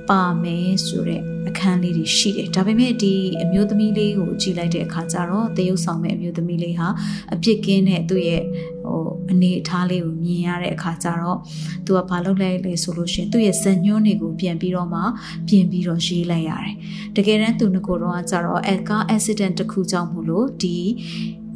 [0.08, 3.12] ပါမယ်ဆိုတဲ့အခန်းလေးတွေရှိတယ်ဒါပေမဲ့ဒီ
[3.42, 6.88] အမျိုးသမီးလေးကိုကြည့်လိုက်တဲ့အခါကျတော့တရုပ်ဆောင်မဲ့အမျိုးသမီးလေးဟာ
[7.34, 8.42] အပြစ်ကင်းတဲ့သူ့ရဲ့
[8.84, 11.38] ဟိုအနေအထားလေးကိုမြင်ရတဲ့အခါကျတော့
[11.84, 15.00] သူကဘာလုပ်လိုက်လဲဆိုလို့ရှိရင်သူ့ရဲ့ဇညွန်းတွေကိုပြန်ပြီးတော့မှ
[15.48, 16.74] ပြင်ပြီးတော့ရေးလိုက်ရတယ်
[17.16, 20.76] တကယ်တမ်းသူငကိုတော့ကကျတော့အကား accident တစ်ခုကြောင့်မို့လို့ဒီ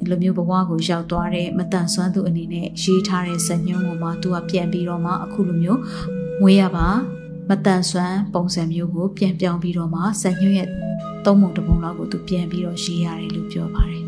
[0.10, 5.80] လိုမျိုးဘဝကိုရောက်သွားတဲ့မတန်ဆွမ်းသူအနေနဲ့ရေးထားတဲ့ဇညွန်းကိုမှသူကပြန်ပြီးတော့မှအခုလိုမျိုး
[6.42, 6.88] မွေးရပါ
[7.50, 10.70] မတန်ဆွမ်းပုံစံမျိုးကိုပြန်ပြောင်းပြီးတော့မှဇညွန့်ရဲ့
[11.26, 14.04] သုံးပုံတစ်ပုံလောက်ကိုသူပြန်ပြီးတော့ရေးရတယ်လို့ပြောပါတယ်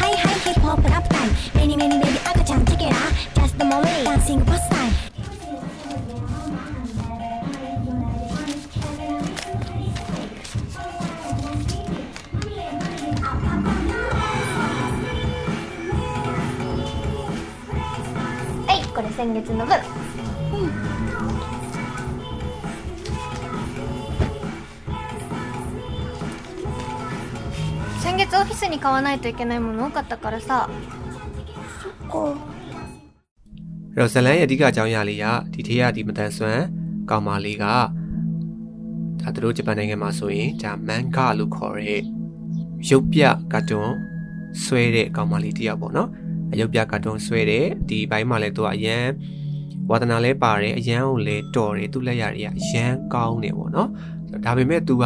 [0.00, 3.66] Hi hi hip hop rap time Many many baby 赤ちゃん check it out Just the
[3.70, 4.92] moment dancing first time
[18.94, 19.76] これ先月の分
[28.00, 30.68] 先月オフィスに買わないといけないもの多かったからさ
[32.08, 32.36] こ
[33.94, 36.64] အဲ့တော့ဇလန်ရဲ့အဓိကအကြောင်းအရာလေးကဒီထေးကဒီမတန်ဆွမ်း
[37.10, 37.64] ကောင်မလေးက
[39.20, 42.02] ဒါသူတို့ဂျပန်နိုင်ငံမှာဆိုရင်ဒါမန်ဂါလို့ခေါ်တဲ့
[42.88, 43.94] ရုပ်ပြကာတွန်း
[44.62, 46.08] ဆွဲတဲ့ကောင်မလေးတယောက်ပေါ့နော်
[46.59, 49.05] ရုပ်ပြကာတွန်းဆွဲတဲ့ဒီဘိုင်းမှာလည်းသူကအရန်
[49.89, 53.89] ဝါသနာလဲပါတယ်အရန်ကိုလဲတော်တယ်သူ့လက်ရတွေကအရန်ကောင်းတယ်ပေါ့နော်
[54.45, 55.05] ဒါပေမဲ့သူက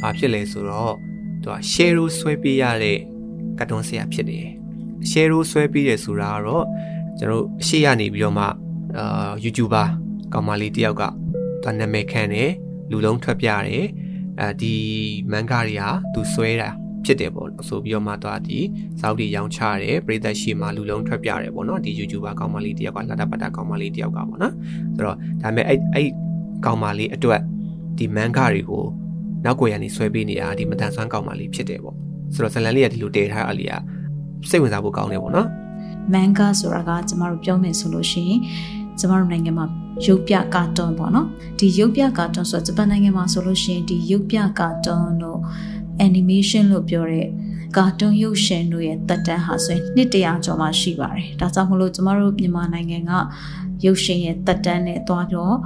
[0.00, 0.94] ဘာဖြစ်လဲဆိုတော့
[1.42, 2.98] သူက share ဆွဲပေးရတဲ့
[3.58, 4.46] ကာတွန်းဆရာဖြစ်တယ်
[5.10, 6.66] share ဆွဲပေးတယ်ဆိုတာကတော့
[7.18, 8.44] ကျွန်တော်အရှိရနေပြီးတော့မှ
[8.98, 9.86] အာ YouTuber
[10.32, 11.02] ကောင်မလေးတယောက်က
[11.62, 12.50] သူနာမည်ခံတယ်
[12.90, 13.86] လူလုံးထွက်ပြတယ်
[14.40, 14.74] အဲဒီ
[15.30, 16.70] မန်ဂါတွေကသူဆွဲတာ
[17.04, 18.58] ဖြစ်တယ်ပေါ့ဆိုပြီးတော့မှသူကဒီ
[19.00, 24.54] စောက်တီရောင်းချတယ်ပရိသတ်ရှိမှလူလုံးထွက်ပြတယ်ပေါ့နော်ဒီ YouTuber ကောင်မလေးတယောက်ကလာတာပတ်တာကောင်မလေးတယောက်ကပေါ့နော်
[24.94, 26.08] ဆိုတော့ဒါပေမဲ့အဲ့အဲ့
[26.66, 27.40] ကောင်မလေးအတွက်
[27.98, 28.84] ဒီမန်ဂါတွေကို
[29.44, 31.96] နောက်ကိုရနေဆွဲပေးနေတာဒီမတန်ဆွမ်းကောင်မလေးဖြစ်တယ်ပေါ့
[32.34, 33.72] ဆိုတော့ဇလန်လေးကဒီလိုတည်ထားအလီက
[34.50, 35.48] စိတ်ဝင်စားဖို့ကောင်းတယ်ပေါ့နော်
[36.12, 38.40] manga ဆိုတာကကျမတို့ပြောမယ်ဆိုလို့ရှိရင်
[38.98, 39.66] ကျမတို့နိုင်ငံမှာ
[40.06, 41.26] ရုပ်ပြကာတွန်းပေါ့နော်
[41.58, 45.38] ဒီရုပ်ပြကာတွန်းဆိုတော့ဂျပန်နိုင်ငံမှာဆိုလို့ရှိရင်ဒီရုပ်ပြကာတွန်းတို့
[46.06, 47.28] animation လို့ပြောတဲ့
[47.76, 53.12] ကာတွန်းရုပ်ရှင်တို့ရဲ့တက်တန်းဟာဆိုရင်နှစ်တရာကျော်မှရှိပါတယ်ဒါကြောင့်မလို့ကျမတို့မြန်မာနိုင်ငံက
[53.84, 55.56] ရုပ်ရှင်ရဲ့တက်တန်းနဲ့သွားတော့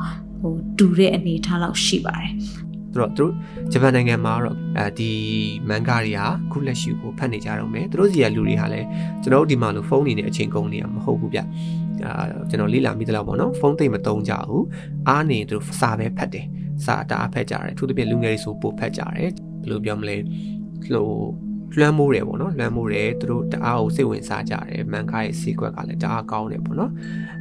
[0.41, 2.33] ဟိုတူတဲ့အနေအထားလောက်ရှိပါတယ်
[2.93, 3.33] ဆိုတော့သူတို့
[3.73, 5.11] ဂျပန်နိုင်ငံမှာတော့အဲဒီ
[5.69, 6.21] မန်ဂါတွေက
[6.53, 8.87] ခုလက်ရှိကိုဖတ်နေကြတော့မယ်သူတို့စီကလူတွေဟာလည်း
[9.23, 14.65] ကျွန်တော်တို့ဒီမှာလို့ဖုန်းနေတဲ့အချိန်ကုန်နေတာမဟုတ်ဘူးဗျအာကျွန်တော်လေ့လာမိသလောက်ပေါ့နော်ဖုန်းသိမ့်မသုံးကြဘူး
[15.09, 16.47] အားနေသူတို့စာပဲဖတ်တယ်
[16.85, 19.31] စာတအားဖတ်ကြတယ်သူတို့ပြလူငယ်တွေဆိုပို့ဖတ်ကြတယ်ဘယ်
[19.71, 20.17] လိုပြောမလဲ
[20.87, 21.07] ဟို
[21.79, 26.93] လွှမ်းမိုးတယ်ပေါ့နော်လွှမ်းမိုးတယ်သူတို့တအားကိုစိတ်ဝင်စားကြတယ်မန်ဂါရဲ့စီကွက်ကလည်းတအားကောင်းတယ်ပေါ့နော်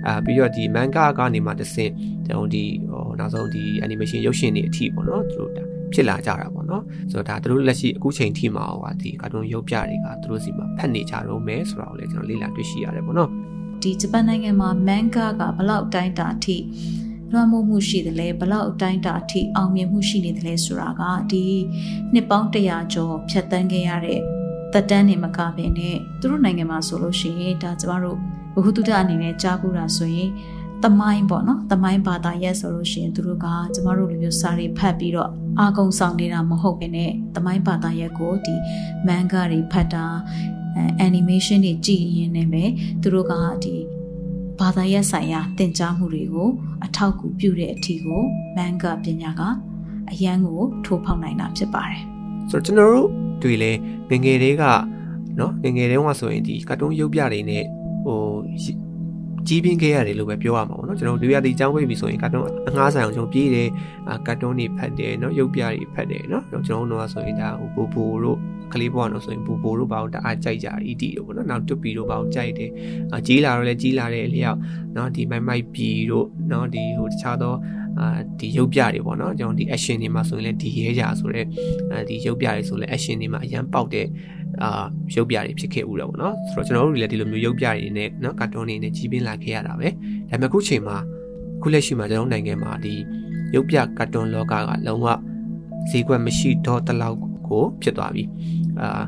[0.08, 1.92] အာပြီးတော့ဒီမန်ဂါကနေမှတစ်ဆင့်
[2.28, 13.30] ကျွန်တော်ဒီဟိုနောက်ဆုံးဒီ animation ရုပ်ရှင်တွေအထိပေါ့နော်သူတို့ဒါဖြစ်လာကြတာပေါ့နော်ဆိုတော့ဒါသူတို့လက်ရှိအခုချိန်ထိမှာဟောဒီကာတွန်းရုပ်ပြတွေကသူတို့စီမှာဖတ်နေကြတော့မယ်ဆိုတာကိုလည်းကျွန်တော်လေ့လာတွေ့ရှိရတယ်ပေါ့နော်
[13.84, 16.58] ဒီဂျပန်နိုင်ငံမှာ manga ကဘလောက်တိုင်းတာအထိ
[17.32, 21.46] လွှမ်းမိုးမှုရှိတယ်လဲဘလောက်တိုင်းတာအထိအောင်မြင်မှုရှိနေတယ်လဲဆိုတာကဒီ
[22.14, 24.20] နှစ်ပေါင်း100ကျော်ဖြတ်တန်းခဲ့ရတဲ့
[24.74, 28.18] သက်တမ်းနေမကဘဲနဲ့သူတို့နိုင်ငံမှာဆိုလို့ရှိရင်ဒါကျမတို့
[28.54, 30.30] ဘ ഹു တုဒအနေနဲ့ကြားပူတာဆိုရင်
[30.84, 38.56] တမိုင်းပေါ့နော်တမိုင်းဘာသာရက်ဆိုလို့ရှိရင်သူတို့ကကျမတို့လိုမျိုးစာတွေဖတ်ပြီးတော့အာကုံဆောင်နေတာမဟုတ်ဘဲနဲ့တမိုင်းဘာသာရက်ကိုဒီ
[39.08, 40.06] မန်ဂါတွေဖတ်တာ
[40.76, 42.64] အဲ animation တွေကြည့်ရင်းနဲ့ပဲ
[43.02, 43.34] သူတို့က
[43.64, 43.76] ဒီ
[44.60, 46.50] ဘာသာရပ်ဆိုင်ရာသင်ကြားမှုတွေကို
[46.86, 48.22] အထောက်အကူပြုတဲ့အထီကို
[48.56, 49.42] မန်ဂါပညာက
[50.12, 52.02] အရန်ကိုထိုးဖောက်နိုင်တာဖြစ်ပါတယ်
[52.50, 53.10] ဆိုတော့ကျွန်တော်တို့
[53.42, 53.72] တွေ့လဲ
[54.10, 54.64] ငယ်ငယ်လေးက
[55.40, 57.64] နော်ငယ်ငယ်တုန်းကဆိုရင်ဒီကာတွန်းရုပ်ပြတွေနဲ့
[58.06, 58.20] ဟို
[59.48, 63.70] ကြီးပြင်းခဲ့ရတယ်လို့ပဲပြောရမှာပေါ့နော်ကျွန်တော်တို့ရတီအကြောင်းဝိပြီဆိုရင်ကာတွန်းအငှားဆိုင်အောင်ကျွန်တော်ပြေးတယ်
[64.10, 68.40] အာကာတွန်းတွေဖတ်တယ်နော်ရုပ်ပြတွေဖတ်တယ်နော်ကျွန်တော်တို့ကဆိုရင်ဒါဟိုဘူဘူတို့
[68.74, 72.70] ကလေးဘွားတို့ဆိုရင်ဘူဘူတို့ဘာလို့တအားကြိုက်ကြအီတီတို့ပေါ့နော်နောက်တွပီတို့ဘာလို့ကြိုက်တယ်
[73.14, 74.58] အာကြီးလာတော့လဲကြီးလာတဲ့အလျောက်
[74.96, 77.54] နော်ဒီမိုက်မိုက်ပီတို့နော်ဒီဟိုတခြားသော
[78.00, 81.46] အာဒီရုပ်ပြတွေပေါ့နော်ကျွန်တော်ဒီ action တွေမှာဆိုရင်လည်းဒီရဲကြဆိုတဲ့
[81.92, 84.08] အဲဒီရုပ်ပြတွေဆိုလည်း action တွေမှာအရန်ပေါက်တဲ့
[84.62, 89.96] အာရုပ်ပြတွေဖြစ်ခဲ့ဦးတာပေါ့နော်ဆိုတော့ကျွန်တော်တို့လည်းဒီလိုမျိုးရုပ်ပြတွေနဲ့နော်ကာတွန်းတွေနဲ့ကြီးပင်းလာခဲ့ရတာပဲဒါ
[90.30, 90.98] ပေမဲ့အခုချိန်မှာ
[91.58, 92.94] အခုလက်ရှိမှာကျွန်တော်နိုင်ငံမှာဒီ
[93.56, 94.54] ရုပ်ပြကာတွန်းလောကက
[94.88, 95.08] လုံးဝ
[95.90, 97.18] ဈေးကွက်မရှိတော့တလောက်
[97.50, 98.24] ကိုဖြစ်သွားပြီ
[98.82, 99.04] အာ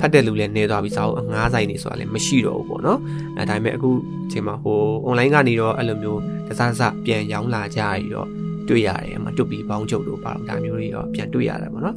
[0.00, 3.00] ဖတ်တဲ့လူလည်းနေသွားပြီစာအုပ်အငားဆိုင်နေဆိုတာလည်းမရှိတော့ဘူးပေါ့နော်
[3.36, 3.90] အဲဒါပေမဲ့အခု
[4.32, 8.28] ချိန်မှာဟို online ကနေတော့အဲ့လိုမျိုးတစားစပြန်ရောင်းလာကြရတော့
[8.68, 11.96] တွေ့ရတယ်အမတွတ်ပြီးပေါင်းချုပ်လို့ပါတော့ဒါမျိုးတွေတော့ပြန်တွေ့ရတယ်ပေါ့နော်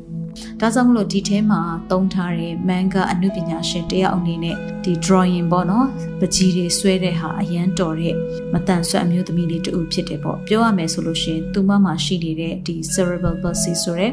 [0.60, 5.88] ဒါကြောင့်မလို့ဒီထဲမှာသုံးထားတဲ့ manga အနုပညာရှင်တယောက်အနေနဲ့ဒီ drawing ပေါ့နော်
[6.20, 8.16] ပကြီးတွေဆွဲတဲ့ဟာအရန်တော်တဲ့
[8.54, 14.12] မတန်ဆွမ်းအမျိုးသမီးလေးတူဖြစ်တယ်ပေါ့ပြောရမယ်ဆိုလို့ရှိရင်သူမမှာရှိနေတဲ့ဒီ cerebral palsy ဆိုတဲ့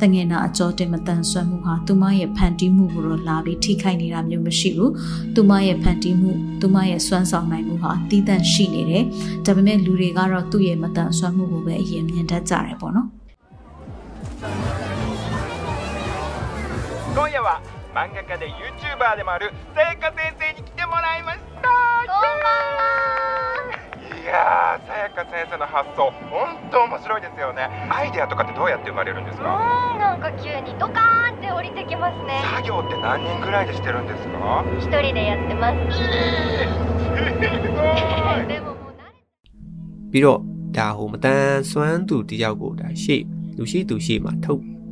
[0.00, 4.92] တငယ်နာအကြောတင်မတန်ဆွမ်းမှုဟာသူမရဲ့ဖန်တီးမှုကိုတော့လာပြီးထိခိုက်နေတာမျိုးမရှိဘူး
[5.34, 9.04] သူမရဲ့ဖန်တီးမှုသူမရဲ့စွမ်းဆောင်နိုင်မှုဟာတည်တံ့ရှိနေတယ်
[9.44, 13.08] ဒါပေမဲ့လူတွေကတော့သူ့ရဲ့မတန်ဆွမ်းမှုကိုပဲအရင်မြင်တတ်ကြတယ်ပေါ့နော်
[17.16, 17.62] 今夜は
[17.94, 21.72] 漫画家で YouTuber でもあるさやか先生に来てもらいました。
[24.20, 27.70] いやさやか先生の発想本当面白いですよね。
[27.88, 29.48] アイデアとかってどうやって生まれるんですか？
[29.48, 32.38] うんなんか急にドカーンって降りてきますね。
[32.54, 34.62] 作業って何人ぐらいでしてるんですか？
[34.76, 35.74] 一人でやってます。
[38.46, 39.24] でももう慣れ
[40.12, 40.44] ပြီးတော့
[40.76, 42.36] ဒါဟိုမတန်စွမ်းသူတ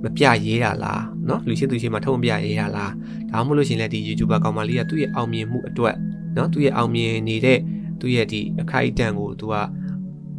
[0.04, 2.92] မပြရေးတာလားเนาะလူရှိသူရှေ့မှာထုတ်မပြရေးတာလား
[3.32, 5.96] ဒါမှမဟုတ်လို့ရှရင်လည်းဒီ YouTuber ကောင်မလေးကသူ့ရဲ့အောင်မြင်မှုအတွက်
[6.36, 7.60] เนาะသူ့ရဲ့အောင်မြင်နေတဲ့
[8.00, 9.56] သူ့ရဲ့ဒီအခိုက်အတန့်ကိုသူက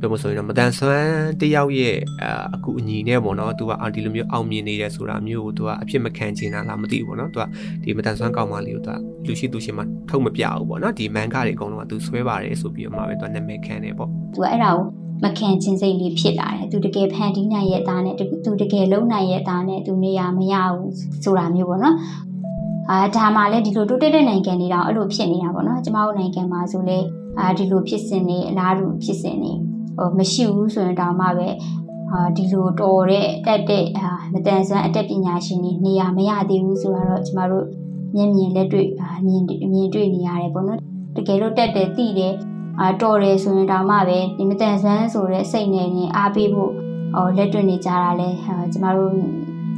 [0.01, 2.25] ပြောမဆိုရင်တော့မတန်ဆွမ်းတယောက်ရဲ့အ
[2.55, 7.45] အခုအညီနဲ့ပေါ့နော်သူကအာဒီလိုမျိုးအောင်မြင်နေတယ်ဆိုတာမျိုးကိုသူကအဖြစ်မခံချင်တာလားမသိဘူးပေါ့နော်သူက
[7.83, 14.85] ဒီမတန်ဆွမ်းကောင်မလေးကိုသူကလူရှိသူရှိမှထုတ်မပြဘူးပေါ့နော်ဒီမန်ကားတွေအကုန်လုံးကသူဆွဲပါတယ်ဆိုပြီးတော့မှပဲသူကနာမည်ခံတယ်ပေါ့ သူကအဲ့ဒါကို
[15.24, 20.92] မခံချင်းစိတ်လေးဖြစ်လာတယ်သူတကယ်ဖန်တီးနိုင်ရဲ့အသားနဲ့သူတကယ်လုံးနိုင်ရဲ့အသားနဲ့သူနေရမရဘူး
[21.24, 21.96] ဆိုတာမျိုးပေါ့နော်
[22.90, 27.00] အာဒါမှလည်းဒီလိုတိုးတက်တဲ့နိုင်ငံတွေတောင်အဲ့လိုဖြစ်နေတာပေါ့နော်ကျမတို့နိုင်ငံမှာဆိုလေ
[27.40, 29.52] အာဒီလိုဖြစ်စဉ်နေအလားတူဖြစ်စဉ်နေ
[29.98, 31.50] ဟိုမရှိဘူးဆိုရင်တောင်မှပဲ
[32.12, 37.66] အာဒီလိုတော်တဲ့တက်တဲ့အာမတန်ဆန်းအတက်ပညာရှင်တွေနေရမရသေးဘူးဆိုတော့ကျမတို့
[38.16, 40.80] မျက်မြင်လက်တွေ့အာမြင်မြင်တွေ့နေရတယ်ပေါ့နော်
[41.16, 42.34] တကယ်လို့တက်တယ်သိတယ်
[42.81, 46.73] အာတော်တယ်ဆိုရင်တောင်မှပဲဒီမတန်ဆန်းဆိုတဲ့စိတ်နဲ့နေအားပေးဖို့
[47.15, 49.13] ဟောလက်တွေ့နေကြတာလဲအာကျမတို့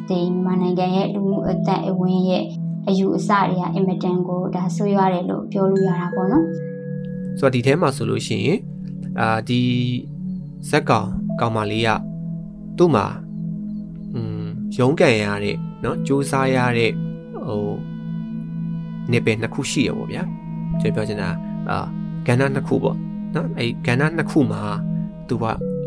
[0.09, 2.45] ဒီမြန်မာနိုင်ငံရဲ့လူမှုအသက်အဝင်ရဲ့
[2.89, 6.45] အယူအဆတွေကအင်မတန်ကိုဒါဆွေးရတယ်လို့ပြောလို့ရတာပေါ့နော်
[7.39, 8.59] ဆိုတော့ဒီထဲမှာဆိုလို့ရှိရင်
[9.21, 9.61] အာဒီ
[10.71, 11.09] ဇက်ကောင်
[11.41, 11.91] ကောင်မလေးက
[12.79, 13.07] သူ့မှာ
[14.15, 14.47] อืม
[14.79, 16.91] ရုံးကန်ရတဲ့เนาะစူးစမ်းရတဲ့
[17.47, 17.71] ဟို
[19.13, 20.23] နေပယ်နှစ်ခုရှိရပေါ့ဗျာ
[20.81, 21.29] ကျွန်တော်ပြောချင်တာ
[21.71, 21.79] အာ
[22.28, 22.98] ကဏ္ဍနှစ်ခုပေါ့
[23.36, 24.62] နော်အဲ့ကဏ္ဍနှစ်ခုမှာ
[25.30, 25.46] သူက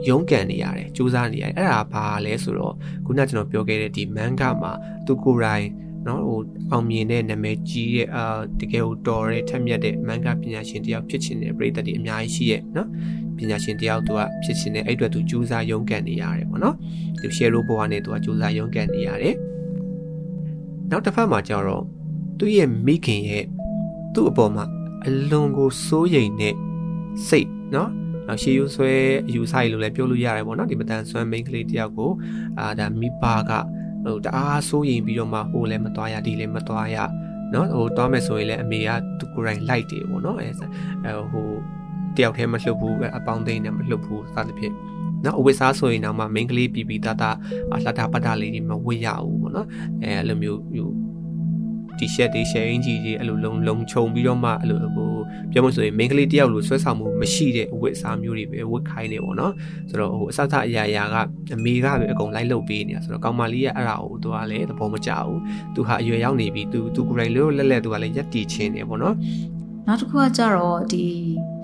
[0.09, 2.75] ရုံးကန်နေရတယ်စူးစမ်းနေရတယ်အဲ့ဒါဘာလဲဆိုတော့
[3.07, 4.73] ခုနကျွန်တော်ပြောခဲ့တဲ့ဒီမန်ဂမှာ
[5.07, 5.67] သူကိုယ်တိုင်
[6.07, 6.41] နော်ဟို
[6.73, 12.89] အောင်မြင်တဲ့နာမည်ကြီးရဲ့အာတကယ်ဟိုတော်တဲ့ထက်မြက်တဲ့မန်ဂပညာရှင်တယောက်ဖြစ်ချင်တဲ့ပရိသတ်တွေအများကြီးရှိရဲ့နော်
[13.37, 16.77] ပညာရှင်တယောက်သူကဖြစ်ချင်တဲ့အဲ့အတွက်သူစူးစမ်းရုံးကန်နေရတယ်ပေါ့နော်
[17.21, 19.35] သူရှယ်ရိုးဘဝနဲ့သူကစူးစမ်းရုံးကန်နေရတယ်
[20.91, 21.85] နောက်တစ်ဖက်မှာကျတော့
[22.39, 23.45] သူ့ရဲ့မိခင်ရဲ့
[24.15, 24.65] သူ့အပေါ်မှာ
[25.08, 26.56] အလွန်ကိုစိုးရိမ်တဲ့
[27.28, 27.90] စိတ်နော်
[28.28, 28.92] နောက်ရှေးရိုးဆွဲ
[29.28, 32.12] အယူဆိုင်လို့လည်းပြောလို့ရတယ်ပေါ့နော်ဒီမတန်ဆွမ်းမိန်းကလေးတယောက်ကို
[32.60, 33.52] အာဒါမိဘက
[34.06, 36.98] ဟိုတအားစိုးရင်ပြီးတော့မှဟိုလည်းမသွားရဒီလည်းမသွားရ
[37.52, 40.48] เนาะဟိုသွားမယ်ဆိုရင်လည်းအမေကသူကိုယ်တိုင်လိုက်တယ်ပေါ့နော်အဲ
[41.04, 41.48] အဲဟို
[42.18, 44.74] တယောက်တည်းမလှုပ်ဘူးအပေါင်းသိန်းနဲ့မလှုပ်ဘူးစသဖြင့်
[45.26, 47.24] နော်အဝိစားဆိုရင်တော့မှမိန်းကလေးပြီးပြီးတတ
[47.84, 49.68] လှတာပတ်တာလေးတွေမဝတ်ရဘူးပေါ့နော်
[50.02, 50.90] အဲအဲ့လိုမျိုးဟို
[52.01, 55.13] တီရှပ်တွေရှယ်အင်ဂျီတွေအဲ့လိုလုံလုံခြုံပြီးတော့မှအဲ့လိုဟို
[55.53, 59.53] ပြောမှဆိုရင်မိန်းကလေးတယောက်လိုဆွဲဆောင်မှုမရှိတဲ့အဝတ်အစားမျိုးတွေပဲဝတ်ခိုင်းနေပေါ့နော်
[59.91, 61.17] ဆိုတော့ဟိုအစသအရာရာက
[61.55, 65.41] အမေကပဲအကုန်လိုက်လုပ်ပေးနေတာဆိုတော့ကောင်မလေးကအဲ့ဒါကိုသူကလည်းသဘောမကျဘူး
[65.75, 69.15] သူဟာအရွယ်ရောက်နေပြီသူသူကိုယ်တိုင်လို့လက်လက်သူကလည်းရက်တီချင်းနေပေါ့နော်
[69.87, 71.05] နောက်တစ်ခုကကြတော့ဒီ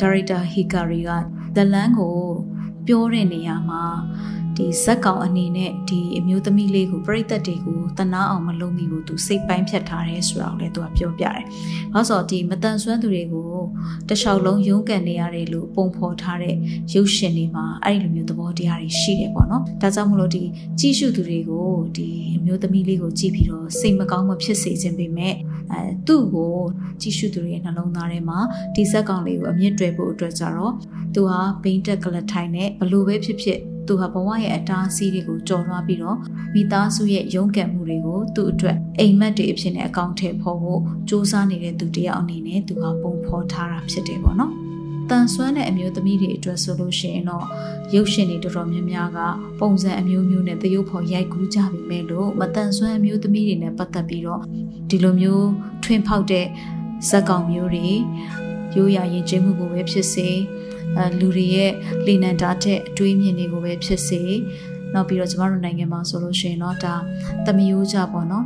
[0.01, 1.11] director Hikari က
[1.57, 2.17] ဒလန်းကို
[2.87, 3.85] ပြောတဲ့နေရာမှာ
[4.57, 11.43] ဒီဇက်ကောင်အနေနဲ့ဒီအမျိုးသမီးလေးကိုပြိသက်တွေကိုတနာအောင်မလုပ်မိဘူးသူစိတ်ပိုင်းဖြတ်ထားတယ်ဆိုတာကိုလည်းသူကပြောပြတယ်။
[11.93, 13.51] ဘာလို့ဆိုတော့ဒီမတန်ဆွမ်းသူတွေကို
[14.09, 16.55] တခြားလုံးရုန်းကန်နေရတယ်လို့ပုံဖော်ထားတဲ့
[16.95, 20.43] ရုပ်ရှင်တွေမှာအဲ့ဒီလိုမျိုးသဘောတရားတွေရှိတယ်ပေါ့နော်။ဒါကြောင့်မလို့ဒီ
[20.81, 25.35] ကြည့်ရှုသူတွေကိုဒီအမျိုးသမီးလေးကိုကြည့်ပြီးတော့စိတ်မကောင်းမဖြစ်စေခြင်းပေမဲ့
[25.73, 26.55] အဲသူ့ကို
[27.01, 28.39] ကြည့်ရှုသူတွေရဲ့နှလုံးသားထဲမှာ
[28.75, 30.73] ဒီဇက်ကောင်လေးကိုအမြင့်တွယ်ဖို့အတွက်ကြတော့
[31.15, 36.19] သူဟာဘိန်းတက်ကလထိုင်နဲ့ဘလို့ပဲဖြစ်ဖြစ် သူဟာဘဝရဲ့အတားအဆီးတွေကိုကြော်လွှားပြီးတော့
[36.55, 44.55] မိသားစုရဲ့ရုန်းကန်မှုတွေကိုသူ့အတွက်အိမ်မက်တွေအဖြစ်နဲ့အကောင့်ထဲပေါ်ဖို့စူးစမ်းနေတဲ့သူတယောက်အနေနဲ့သူကပုံဖော်ထားတာဖြစ်တယ်ပေါ့နော်။
[45.11, 47.45] တန်ဆွမ်းတဲ့အမျိုးသမီးတွေအတွက်ဆိုလို့ရှိရင်တော့
[47.95, 49.19] ရုပ်ရှင်တွေတော်တော်များများက
[49.61, 54.43] ပုံစံအမျိုးမျိုးနဲ့သရုပ်ဖော်ရိုက်ကူးကြပြီမဲ့လို့မတန်ဆွမ်းအမျိုးသမီးတွေနဲ့ပတ်သက်ပြီးတော့
[54.91, 55.49] ဒီလိုမျိုး
[55.85, 56.47] ထွင်ဖောက်တဲ့
[57.09, 57.89] ဇက်ကောင်မျိုးတွေ
[58.77, 60.37] ရိုးရာရင်ကျင်းမှုကိုပဲဖြစ်စေအဲ
[61.20, 61.72] လူတွေရဲ့
[62.08, 64.22] လေနံတာတဲ့အတွေးမြင်တွေကိုပဲဖြစ်စေ
[64.94, 66.96] နောက်ပြီးတော့ကျမတို့နိုင်ငံမှာဆိုလို့ရှိရင်တော့ဒါ
[67.46, 68.46] တမယိုးကြပေါ့နော်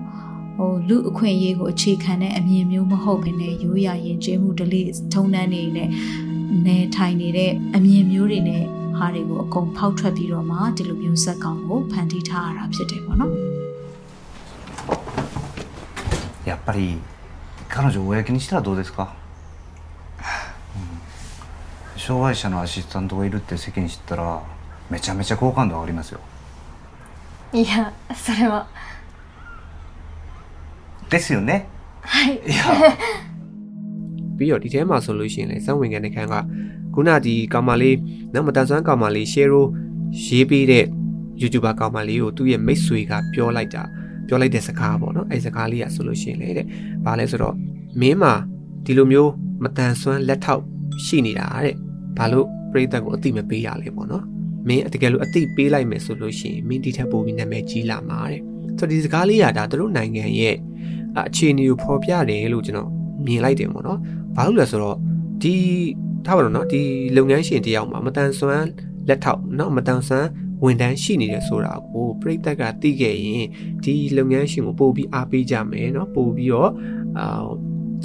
[0.57, 4.81] ဟိုလူအခွင့်အရေးကိုအခြေခံတဲ့အမြင်မျိုးမဟုတ်ဘဲနဲ့ရိုးရာရင်ကျေးမှုဒလိ
[5.13, 5.89] ထုံနှန်းနေနဲ့
[6.65, 8.63] နေထိုင်နေတဲ့အမြင်မျိုးတွေနဲ့
[8.97, 13.33] ဟာတွေကိုအကုန်ဖောက်ထွက်ပြီးတော့မှဒီလိုမျိုးဇက်ကောင်ကိုဖန်တီးထားရတာဖြစ်တယ်ပေါ့နော်
[16.49, 16.79] やっぱり
[17.73, 19.18] 彼女を公にしたらどうですか、うん、
[22.09, 24.41] 障害者のアシスタントがいるって世間に知ったら
[24.89, 26.19] めちゃめちゃ好感度上がりますよ
[27.53, 28.67] いやそれは
[31.09, 31.67] ですよね
[32.01, 32.97] はいいや
[34.37, 36.35] ပြီးတော့ဒီထဲမှာဆိုလို့ရှိရင်လေစံဝင်ကန်တဲ့ခန်းက
[36.93, 37.97] ခုနဒီကောင်မလေး
[38.33, 39.55] နော်မတန်ဆွမ်းကောင်မလေး share
[40.23, 40.85] ရေးပေးတဲ့
[41.41, 43.83] YouTuber ကောင်မလေးကိုသူ့ရဲ့မိတ်ဆွေကပြောလိုက်တာ
[44.27, 46.65] ပြောလိုက်တဲ့စကားပေါ့နော်အဲ့စကားလေးကဆိုလို့ရှိရင်လေတဲ့
[47.05, 47.55] ဘာလဲဆိုတော့
[48.01, 48.33] မင်းမှာ
[48.85, 49.31] ဒီလိုမျိုး
[49.63, 50.63] မတန်ဆွမ်းလက်ထောက်
[51.05, 51.75] ရှိနေတာတဲ့
[52.17, 54.23] ဘာလို့ပြိသက်ကိုအတိမပေးရလဲပေါ့နော်
[54.67, 58.41] မင်းတကယ်လို့အတိပေးလိုက်မယ်ဆိုလို့ရှိရင်မင်းဒီထက်ပိုပြီးနာမည်ကြီးလာမှာတဲ့
[58.79, 60.55] ဆိုတော့ဒီစကားလေးကဒါသူတို့နိုင်ငံရဲ့
[61.17, 62.89] အခြေအနေကိုဖော်ပြတယ်လို့ကျွန်တော်
[63.25, 63.99] မြင်လိုက်တယ်ပေါ့နော်
[64.35, 64.97] ဘာလို့လဲဆိုတော့
[65.41, 65.55] ဒီ
[66.25, 66.81] ထားပါတော့နော်ဒီ
[67.15, 68.67] လုပ်ငန်းရှင်တယောက်မှာမတန်ဆွမ်း
[69.07, 70.29] လက်ထောက်နော်မတန်ဆွမ်း
[70.63, 73.45] ဝန်ထမ်းရှိနေတယ်ဆိုတာကိုပြိသက်ကသိခဲ့ရင်
[73.83, 76.71] ဒီလုပ်ငန်းရှင်ကိုပို့ပြီးအားပေးကြမယ်เนาะပို့ပြီးတော့
[77.19, 77.47] အာ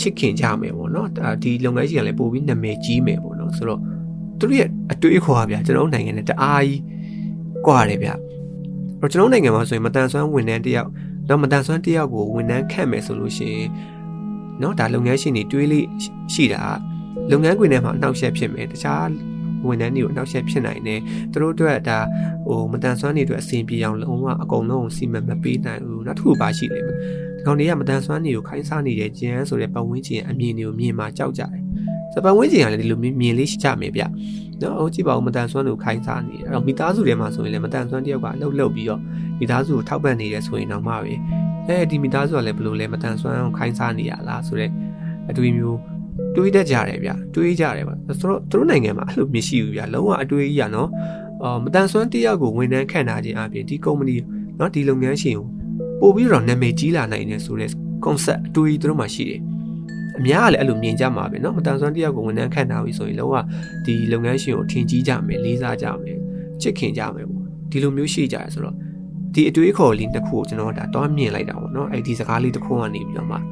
[0.00, 1.06] ချစ်ခင်ကြမယ်ပေါ့เนาะ
[1.42, 3.80] ဒီလုပ်ငန်းရှင်ကလည်းပို့ပြီးနာမည်ကြီးမယ်ပေါ့เนาะဆိုတော့
[4.38, 6.80] သူတို့ရဲ့အတွေးခေါ်ပါဗျာကျွန်တော်နိုင်ငံနဲ့တအားကြီး
[7.66, 8.08] ကွာတယ်ဗျ
[9.00, 10.88] အဲ့ကျွန်တော်နိုင်ငံမှာဆိုရင်မတန်ဆွမ်းဝန်ထမ်းတယောက်
[11.28, 13.68] တော့မတန်ဆွမ်းတယောက်ကိုဝန်ထမ်းခန့်မယ်ဆိုလို့ရှိရင်
[14.60, 15.86] เนาะဒါလုပ်ငန်းရှင်တွေတွေးလေး
[16.34, 16.62] ရှိတာ
[17.30, 19.10] လုပ်ငန်းခွင်ထဲမှာအနှောက်အယှက်ဖြစ်မယ်တခြား
[19.66, 21.00] ဝန်ထမ်းတွေကိုအနှောက်အယှက်ဖြစ်နိုင်တယ်
[21.32, 21.98] သူတို့အတွက်ဒါ
[22.48, 26.92] ဟိုမတန်ဆွမ်းတွေအတွက်အဆင်ပြေအောင်လုံးဝအကုန်လုံးစီမံမပေးနိုင်ဘူးနောက်တစ်ခုပါရှိတယ်ဒီ
[27.46, 31.62] ကောင်တွေကမတန်ဆွမ်းတွေကိုခိုင်းစားနေတဲ့ကျန်းဆိုတဲ့ပတ်ဝန်းကျင်အမြင်တွေကိုမြင်မှကြောက်ကြတယ်
[32.15, 34.03] စပတ်ဝန်းကျင်ကလည်းဒီလိုမြင်လေးရှိကြမယ်ဗျ
[34.61, 39.01] နော်ဟုတ်ကြည့်ပါဦးမတန်ဆွမ်းတွေကိုခိုင်းစားနေတယ်အဲ့တော့မိသားစုထဲမှာဆိုရင်လည်းမတန်ဆွမ်းတယောက်ကအလုပ်လုပ်ပြီးတော့
[39.39, 41.13] မိသားစုကိုထောက်ပံ့နေတယ်ဆိုရင်တော့မှပဲ
[41.67, 44.71] အဲဒီမိသားစုကလည်းဘယ်လိုလဲမတန်ဆွမ်းအောင်ခိုင်းစားနေရလားဆိုတော့
[45.29, 45.79] အတွေ့အမျိုး
[46.35, 50.89] တွေးတတ်ကြတယ်ဗျတွေးကြတယ်ဗျဆိုတော့သူတို့နိုင်ငံမှာအဲ့လိုမရှိဘူးဗျလုံးဝအတွေးကြီးရနော်
[51.43, 54.15] အော်မတန်ဆွမ်းတယောက်ကိုဝန်ထမ်းခန့်ထားခြင်းအပြင်ဒီကုမ္ပဏီ
[54.59, 55.47] နော်ဒီလုပ်ငန်းရှင်ကို
[56.01, 57.71] ပို့ပြီးတော့နာမည်ကြီးလာနိုင်တယ်ဆိုတဲ့
[58.05, 59.41] concept အတွေးသူတို့မှာရှိတယ်
[60.18, 63.34] အများကလည်းအဲ့လိုမြင်ကြမှာပဲเนาะမတန်ဆွမ်းတယောက်ကိုဝန်ထမ်းခန့်ထားပြီဆိုရင်လုံးဝ
[63.86, 66.18] ဒီလုပ်ငန်းရှင်ကိုထင်ကြီးကြမယ်လေးစားကြမယ်
[66.62, 68.76] ချစ်ခင်ကြမယ်ပေါ့ဒီလိုမျိုးရှိကြရဆိုတော့
[69.34, 73.42] ဒီအတွေးခေါ်လေးတစ်ခုကိုကျွန်တော်ဒါတော့မြင်လိုက်တာပေါ့เนาะအဲ့ဒီစကားလေးတစ်ခုကနေပြီးတော့မှဒါ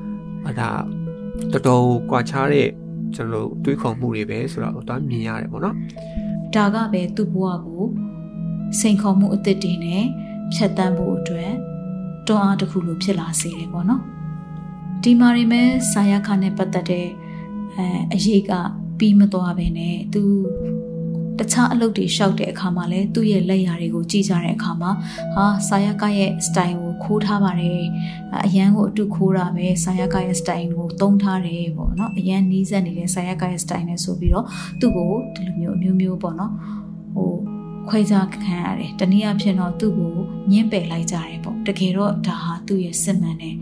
[1.53, 2.69] တော်တော်ကွာခြားတဲ့
[3.15, 5.77] ကျွန်တော်တို့တွေးခေါ်မှုတွေပဲဆိုတော့တော့မြင်ရတယ်ပေါ့နော်
[6.55, 7.85] ဒါကပဲသူ့ဘဝကို
[8.81, 10.05] စိန်ခေါ်မှုအသစ်တွေနဲ့
[10.55, 11.53] ဖြတ်တန်းဖို့အတွက်
[12.29, 14.03] တွန်းအားတစ်ခုလိုဖြစ်လာစေတယ်ပေါ့နော်
[15.04, 15.62] ဒီမှာရီမဲ
[15.92, 17.08] ဆာယခနဲ့ပတ်သက်တဲ့
[17.78, 18.52] အဲအရေးက
[18.98, 20.24] ပြီးမသွားပဲနဲ့သူ
[21.40, 24.92] တခြားအလုပ်တွေရှောက်တဲ့အခါမှာလဲသူ့ရဲ့လက်ရာတွေကိုကြည့်ကြတဲ့အခါမှာ
[25.36, 27.82] ဟာဆာယကရဲ့ style ကိုခိုးထားပါတယ်
[28.46, 34.46] အရန်ကိုအတုခိုးတာပဲဆာယကရဲ့ style ကိုသုံးထားတယ်ပေါ့နော်အရန်နီးစပ်နေတဲ့ဆာယကရဲ့ style နဲ့ဆိုပြီးတော့
[34.80, 36.54] သူ့ကိုဒီလိုမျိုးအမျိုးမျိုးပေါ့နော်
[37.16, 37.32] ဟို
[37.90, 40.16] ခွဲခြားခံရတယ်တနည်းအားဖြင့်တော့သူ့ကို
[40.52, 43.56] ညှင်းပယ်လိုက်ကြတယ်ပေါ့တကယ်တော့ဒါဟာသူ့ရဲ့စစ်မှန်တဲ့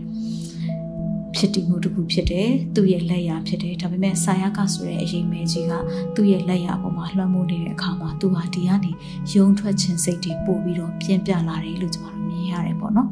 [1.42, 5.72] ဖြစ်တည်မှုတစ်ခုဖြစ်တယ်သူ့ရဲ့လက်ရာဖြစ်တယ်ဒါပေမဲ့ဆာယကဆိုတဲ့အရေးမဲကြီးက
[6.14, 8.92] သူ့ရဲ့လက်ရာပေါ်မှာလွှမ်းမိုးနေတဲ့အခါမှာသူဟာဒီကနေ
[9.34, 13.08] ယုံထွက်ခြင်းစိတ်တွေပို့ပြီးတော့ပြင်းပြလာတယ်လို့ကျွန်တော်တို့မြင်ရတယ်ပေါ့နော်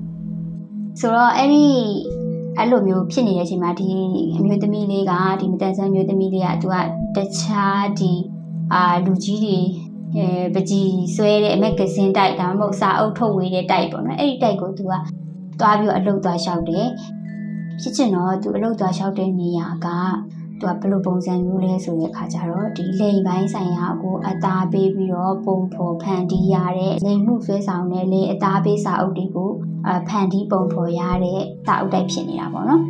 [1.01, 1.65] ဆိုတော့အဲ့ဒီ
[2.57, 3.89] အဲ့လိုမျိုးဖြစ်နေတဲ့အချိန်မှာဒီ
[4.39, 6.77] အမျိုးသမီးလေးကဒီမတန်ဆန်းမျိုးသမီးလေးကသူက
[7.17, 8.13] တခြားဒီ
[8.73, 9.59] အာလူကြီးတွေ
[10.17, 14.95] အဲပကြီးဆွဲတဲ့အမက်ကစင်းတိုက်ဒါမှမဟုတ်စာအုပ်ထုတ်ဝေးတဲ့တိုက်ပေါ့နော်အဲ့ဒီတိုက်ကိုသူက
[15.61, 16.87] သွားပြီးတော့အလုပ်သွားလျှောက်တယ်
[17.82, 19.88] ဖြစ်ချင်တော့သူအလုပ်သွားလျှောက်တဲ့နေရာက
[20.62, 29.52] သူကဘယ်လိုပုံစံမျိုးလဲဆိုတဲ့အခါကျတော့ဒီလိမ်ပိုင်းဆိုင်ရာကိုအသားပေးပြီးတော့ပုံဖော်ဖန်တီးရတဲ့လိမ်မှုဆွဲဆောင်တဲ့လေအသားပေးစာအုပ်တွေကို
[29.88, 32.84] အဖန်တီးပုံဖော်ရတဲ့စာအုပ်တိုက်ဖြစ်နေတာပေါ့နော်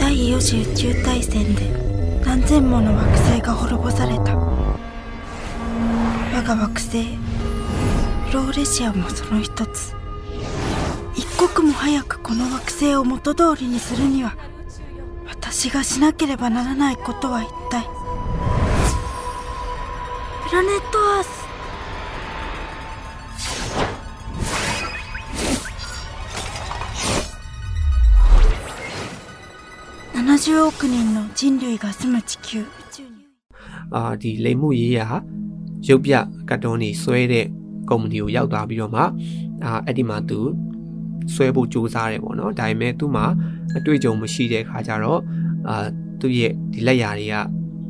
[0.00, 1.87] 第4次宇宙大戦で
[2.39, 4.33] 何千もの惑星が滅ぼされた。
[4.33, 4.55] 我
[6.41, 7.17] が惑星
[8.33, 9.93] ローレシアもその一つ。
[11.15, 14.37] 一刻も早くこの惑星を元通りにするには
[15.27, 17.83] 私がしなければならないことは一体。
[20.47, 21.38] プラネットアース
[30.28, 33.08] 70億人の人類が住む地球宇宙に
[33.90, 35.06] အာဒီလိမ်မှုရေးရာ
[35.88, 36.12] ရုပ်ပြ
[36.48, 37.46] ကတ်တုံးနေဆွဲတဲ့
[37.90, 39.02] ကုမ္ပဏီကိုရောက်သွားပြီးတော့မှ
[39.64, 40.38] အာအဲ့ဒီမှာသူ
[41.34, 43.24] ဆွဲဖို့စူးစမ်းတယ်ပေါ့နော်ဒါပေမဲ့သူ့မှာ
[43.76, 45.20] အတွေ့အကြုံမရှိတဲ့ခါကျတော့
[45.68, 45.86] အာ
[46.20, 47.34] သူ့ရဲ့ဒီလက်ရာတွေက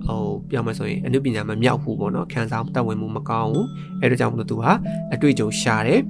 [0.07, 3.67] ဟိုပြောမှဆိုရင်အနုပညာမမြောက်ဘူးပေါ့နော်ခံစားတက်ဝင်မှုမကောင်းဘူး
[4.01, 4.71] အဲ့ဒါကြောင့်မလို့သူဟာ
[5.15, 6.01] အတွေ့အကြုံရှာတယ်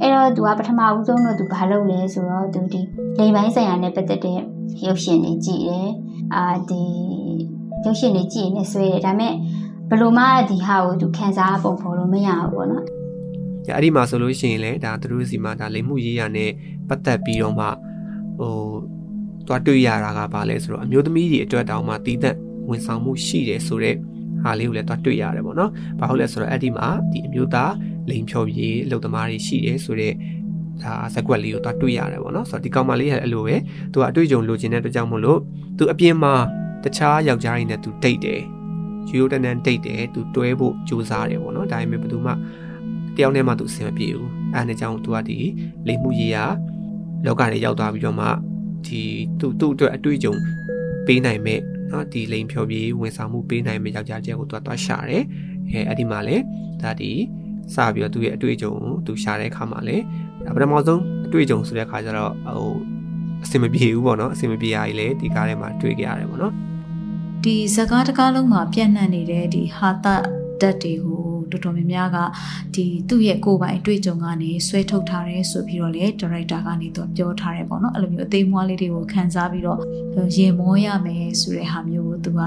[0.00, 2.80] အဲ့တော့သူကပထမဦးဆုံးတော့သူဘာလုပ်လဲဆိုတော့သူဒီ
[3.18, 4.38] လိမ်ပိုင်းဆိုင်ရာနဲ့ပတ်သက်တဲ့
[4.86, 5.90] ရုပ်ရှင်တွေကြည့်တယ်
[6.34, 6.82] အာဒီ
[7.84, 9.34] ရုပ်ရှင်တွေကြည့်နေဆွဲတယ်ဒါပေမဲ့
[9.88, 12.84] ဘယ်လိုမှဒီဟာကိုသူခံစားပုံဖော်လို့မရဘူးပေါ့နော်။
[13.76, 16.50] အဲ့ဒီမှာဆိုလို့ရှိရင်လည်းဒါသူတို့စီမှာဒါလိမ်မှုရေးရနဲ့
[16.88, 17.66] ပတ်သက်ပြီးတော့မှ
[18.38, 18.54] ဟို
[19.46, 22.36] သွားတွေ့ရတာကဘာလဲဆိုတော့အမျိုးသမီးတွေအတွက်တောင်မှတီးသက်
[22.68, 23.96] ဝန်ဆောင်မှုရှိတယ်ဆိုတော့
[24.44, 27.72] ဟာလေးကိုလည်းသွားတွေ့ရတယ်ပေါ့နော်။ဘာဟုတ်လဲဆိုတော့အဲ့ဒီမှာဒီအမျိုးသား
[28.10, 30.14] လိမ်ဖြောပြေအလုပ်သမားတွေရှိတယ်ဆိုတော့
[30.82, 33.56] ဒါဇက်ကွက်လေးကိုသွားတွေ့ရတယ်ပေါ့နော်ဆိုတော့ဒီကောင်မလေးကအဲ့လိုပဲ
[33.92, 35.40] သူကအတွေ့အကြုံလိုချင်တဲ့အတွက်ကြောင့်မို့လို့
[35.78, 36.34] သူအပြင်မှာ
[36.84, 38.40] တခြားယောက်ျားတွေနဲ့သူဒိတ်တယ်
[39.08, 42.32] ယူရိုတန်တန်ဒိတ်တယ်သူတွဲဖို့ကြိုးစားတယ်ပေါ့နော်ဒါပေမဲ့ဘယ်သူမှ
[43.16, 45.38] တယောက်နဲ့မှသူအဆင်မပြေဘူးအဲဒါကြောင့်သူကဒီ
[45.86, 46.44] လိမ်မှုရေးရာ
[47.26, 48.26] လောကထဲရောက်သွားပြီးတော့မှ
[48.86, 49.02] ဒီ
[49.40, 50.34] သူ့သူ့အတွက်အတွေ့အကြုံ
[51.06, 51.60] ပေးနိုင်မဲ့
[51.92, 55.24] နော်ဒီလိန်ဖြောပြေးဝန်ဆောင်မှုပေးနိုင်မယ့်ယောက်ျားချင်းကိုသူကသွားရှာတယ်
[55.70, 56.36] အဲအဲ့ဒီမှာလေ
[56.82, 57.10] ဒါဒီ
[57.74, 59.96] စပြီးတော့သူ့ရဲ့အတွေ့အကြုံကိုသူရှာတဲ့အခါမှာလေ
[60.54, 62.72] ပထမဆုံးအတွေ့အကြုံဆိုတဲ့အခါကျတော့ဟို
[63.44, 66.54] အဆင်မပြေဘူးပေါ့နော်အဆင်မပြေရည်လေဒီကားထဲမှာတွေ့ကြရတယ်ပေါ့နော်
[67.44, 72.18] ဒီဇကားတကားလုံးမှာပြန့်နှံ့နေတဲ့ဒီဟာသဓာတ်တွေကို တော်တော်များများက
[72.74, 79.78] ဒီသူ့ရဲ့ကိုယ်ပိုင်အတွေ့အကြုံကနေဆွဲထုတ်ထားတယ်ဆိုပြီးတော့လေဒါရိုက်တာကနေသူပြောထားတယ်ပေါ့နော်အဲ့လိုမျိုးအသေးမွားလေးတွေကိုခန်းစားပြီးတော့
[80.36, 82.40] ရေမောရမယ်ဆိုတဲ့ဟာမျိုးကိုသူက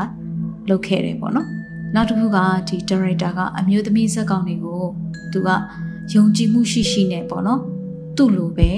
[0.70, 1.48] လုပ်ခဲ့တယ်ပေါ့နော်
[1.96, 2.38] နောက်တစ်ခုက
[2.70, 4.82] ဒီဒါရိုက်တာကအမျိုးသမီးဇက်ကောင်တွေကို
[5.34, 5.50] သူက
[6.14, 7.62] ယုံကြည်မှုရှိရှိနဲ့ပေါ့နော်
[8.18, 8.70] သူ့လိုပဲ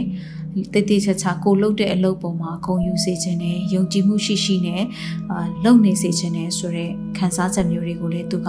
[0.74, 4.84] တည်တည်ချာချာကိုလှုပ်တဲ့အလုပ်ပေါ်မှာဂုဏ်ယူစေခြင်းနဲ့ယုံကြည်မှုရှိရှိနဲ့
[5.32, 8.48] အာလုပ်နေစေခြင်းနဲ့ဆိုတဲ့ခံစားချက်မျိုးတွေကိုလည်းသူက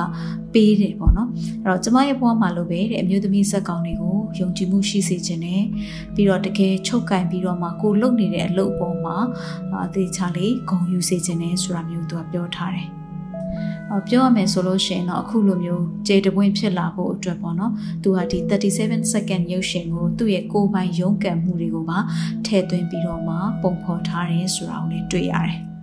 [0.52, 1.28] ပေးတယ်ပေါ့နော်
[1.64, 5.62] အဲ့တော့ကျမရဲ့ဘဝမှာလို့ပဲတဲ့အမျိုးသမီးဇက်ကောင်တွေကိုယုံကြည်မှုရှိစေခြင်းနဲ့
[6.14, 9.16] ပြီးတော့တကယ်ချုပ်ကင်ပြီးတော့မှကိုလှုပ်နေတဲ့အလုပ်ပေါ်မှာ
[9.84, 12.95] အသေးချာလေးဂုဏ်ယူစေခြင်းနဲ့ဆိုတာမျိုးသူကပြောထားတယ်အော်
[14.08, 18.38] ပြောရမယ်ဆိုလို့ရှိရင်တော့အခုလိုမျိုးကြေတပွင့်ဖြစ်လာဖို့အတွက်ပေါ့နော်သူကဒီ
[18.72, 21.98] 37 second ရုပ်ရှင်ကိုသူ့ရဲ့ကိုယ်ပိုင်ရုန်းကန်မှုတွေကိုပါ
[22.46, 25.75] ထည့်သွင်းပြီးတော့မှပုံဖော်ထားတယ်ဆိုတာကိုလည်းတွေ့ရတယ်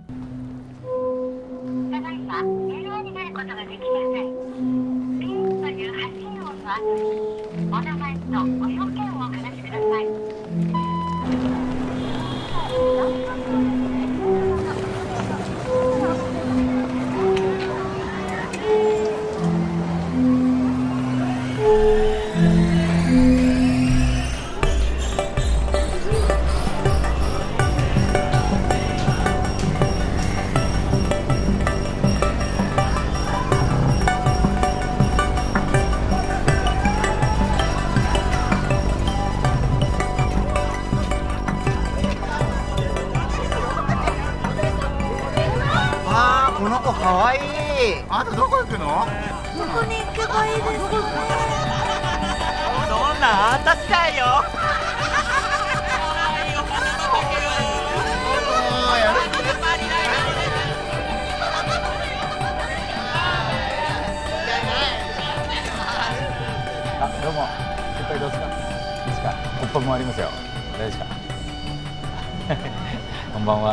[73.33, 73.67] こんばんは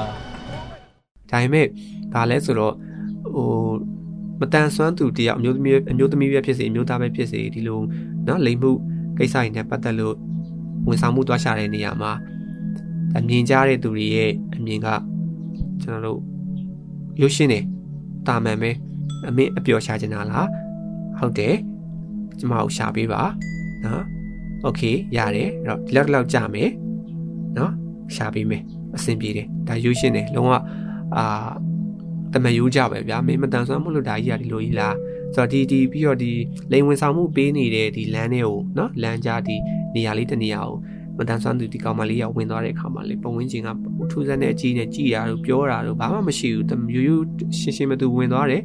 [1.31, 1.67] ဒါပေမဲ့
[2.13, 2.75] ဒါလဲဆိုတော့
[3.35, 3.49] ဟို
[4.41, 7.81] မတန်ဆွမ်းသူတယောက်အမျိုးသမီးအမျိုးသမီးပဲဖြစ်စေအမျိုးသားပဲဖြစ်စေဒီလို
[8.25, 8.71] เนาะလိမ်မှု
[9.19, 10.15] ကိစ္စတွေနဲ့ပတ်သက်လို့
[10.87, 12.13] ဝန်ဆောင်မှုတွားရှာတဲ့နေရာမှာ
[13.17, 14.89] အမြင်ကြားတဲ့သူတွေရဲ့အမြင်က
[15.83, 16.21] ကျွန်တော်တို့
[17.21, 17.61] ရုပ်ရှင်နေ
[18.27, 18.71] တာမန်ပဲ
[19.29, 20.49] အမင်းအပျော်ရှာချင်တာလား
[21.19, 21.55] ဟုတ်တယ်
[22.39, 23.23] ကျမကိုရှာပေးပါ
[23.85, 24.05] နော်
[24.63, 24.83] โอเค
[25.17, 26.71] ရတယ်အဲ့တော့ဒီလောက်လောက်ကြမယ်
[27.59, 27.73] နော်
[28.17, 28.63] ရှာပေးမယ်
[28.96, 30.52] အဆင်ပြေတယ်ဒါယူရှင်းတယ်လုံးဝ
[31.18, 31.52] အာ
[32.34, 34.96] တမယူကြပဲဗျာမင်းမတန်ဆွမ်းမလို့ဒါကြီးကဒီလိုကြီးလား
[35.36, 36.32] ဆိုတော့ဒီဒီပြီးတော့ဒီ
[36.72, 39.56] လိန်ဝင်ဆောင်မှုပေးနေတဲ့ဒီလမ်းတွေကိုနော်လမ်းကြားဒီ
[39.96, 40.78] နေရာလေးတစ်နေရာကို
[41.18, 43.70] မတန်ဆွမ်းသူဒီကောင်မလေးကဝင်သွားတဲ့အခါမှာလေပုံဝင်းချင်းက
[44.12, 47.16] ထူးဆန်းတဲ့အကြီးနဲ့ကြည်တာတို့ပြောတာတို့ဘာမှမရှိဘူးတမျိုးယူ
[47.60, 48.62] ရှင်းရှင်းမသူဝင်သွားတယ်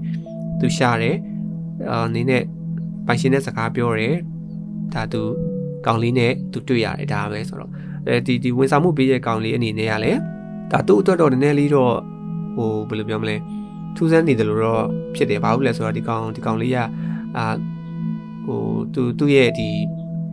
[0.61, 1.17] သူရှာတယ်
[1.91, 2.43] အာနေနဲ့
[3.07, 4.15] ပိုင်ရှင်နဲ့စကားပြောတယ်
[4.95, 5.23] ဒါသူ
[5.87, 7.73] ကောင်လေးနဲ့သူတွေ့ရတယ်ဒါပဲဆိုတော့
[8.09, 10.21] အဲဒီဒီဝန်ဆောင်မှုပေးတဲ့ကောင်လေးအနေနဲ့ကလည်း
[10.73, 11.95] ဒါသူ့အတွက်တော့နည်းနည်းလေးတော့
[12.57, 13.37] ဟိုဘယ်လိုပြောမလဲ
[13.97, 14.85] ထူးဆန်းနေတယ်လို့တော့
[15.15, 16.79] ဖြစ်တယ်ဘာလို့လဲဆိုတော့ဒီကောင်ဒီကောင်လေးက
[17.37, 17.45] အာ
[18.47, 18.61] ဟို
[18.95, 19.69] သူသူ့ရဲ့ဒီ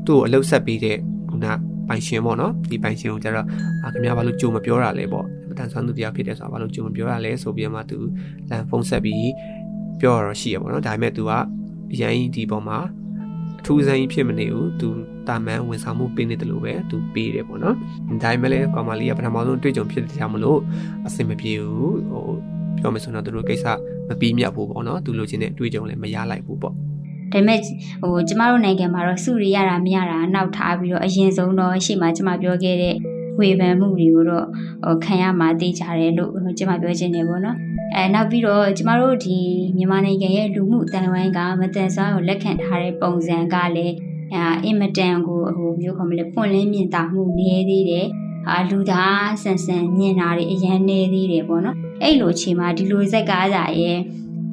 [0.05, 0.97] သူ့ကိုအလုပ်ဆက်ပေးတဲ့
[1.29, 1.45] ခုန
[1.87, 3.47] ပိုင်ရှင်ပေါ့နော်ဒီပိုင်ရှင်ကိုကျတော့
[3.83, 7.97] အာခင်ဗျားဘာလို့ကြိုမပြောတာလဲပေါ့မတန်ဆွမ်းသူတရားဖြစ်တယ်ဆိုတာဘာလို့ကြိုမပြောတာလဲဆိုပြီးမှသူ
[8.49, 9.31] လန်ဖုန်းဆက်ပြီး
[9.99, 11.31] ပြောရတော့ရှိရပေါ့နော်ဒါပေမဲ့ तू က
[11.93, 12.77] အရင်ဒီပေါ်မှာ
[13.59, 14.89] အထူးဆန်းကြီးဖြစ်မနေဘူးသူ
[15.27, 17.75] တာမန်ဝန်ဆောင်မှုပေးနေတယ်လို့ပဲသူပေးတယ်ပေါ့နော်
[18.23, 20.59] ဒါပေမဲ့လည်းကောင်မလေးကပထမဆုံးတွေ့ကြုံဖြစ်တဲ့ကြောင့်မလို့
[21.07, 22.25] အဆင်မပြေဘူးဟို
[22.79, 23.65] ပြောမယ်ဆိုတော့သူတို့ကိစ္စ
[24.09, 26.79] မပြီးမြတ်ဘူးပေါ့နော်သူလိုချင်တဲ့အတွေ့အကြုံလည်းမရလိုက်ဘူးပေါ့ဒါ
[27.33, 27.59] ပေမဲ့
[28.01, 32.95] ဟိုကျမတို့နိုင်ငံမှာတော့စုရရတာမရတာနောက်ထားပြီးတော့အရင်ဆုံးတော့ရှေ့မှာကျမပြောခဲ့တဲ့
[33.39, 34.47] ဝေဖန်မှုတွေကိုတော့
[34.85, 37.57] ဟိုခံရမှာသိကြတယ်လို့ကျမပြောချင်တယ်ပေါ့နော်
[37.95, 39.37] အဲနောက်ပြီးတော့ကျမတို့ဒီ
[39.77, 43.95] မြန်မာနိုင်ငံရဲ့လူမှုတန်ဝိုင်းကမတန်ဆွမ်းကိုလက်ခံထားတဲ့ပုံစံကလည်း
[44.33, 48.07] အအင်မတန်ကိုဟိုမျိုးခေါ်မလဲပွင့်လင်းမြင်သာမှုနည်းသေးတယ်
[48.49, 53.99] အာလူသားဆန်ဆန်မြင်တာတွေအရန်နေသေးတယ်ပေါ့နော်အဲ့လိုအချိန်မှာဒီလိုဇက်ကားစာရဲ့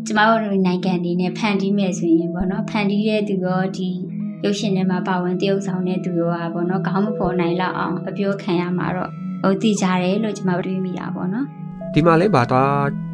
[0.07, 3.89] ကျမတို့နိုင်ငံအနေနဲ့ဖန်တီးမယ်ဆိုရင်ပေါ့နော်ဖန်တီးတဲ့သူရောဒီ
[4.45, 9.11] ရုပ်ရှင်ထဲမှာပါဝင်တရုပ်ဆောင်တဲ့သူရောဟာပေါ့နော်ခေါင်းမဖော်နိုင်လောက်အောင်အပြောခံရမှာတော့
[9.43, 11.47] ဟိုတည်ကြတယ်လို့ကျမတို့တွေးမိတာပေါ့နော်
[11.95, 12.71] ဒီမှာလည်းဗာတော့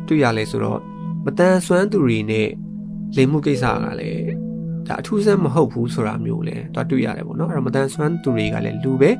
[0.08, 0.80] တွေ့ရလဲဆိုတော့
[1.24, 2.48] မတန်ဆွမ်းသူတွေနဲ့
[3.16, 4.45] လိမ်မှုကိစ္စကလည်း
[4.87, 9.11] ဒါအထူးဆန်းမဟုတ်ဘူးဆိုတာမျိုးလဲတော့တွေ့ရတယ်ပေါ့နော်အဲ့တော့မတန်ဆွမ်းသူတွေကလည်းလူပဲ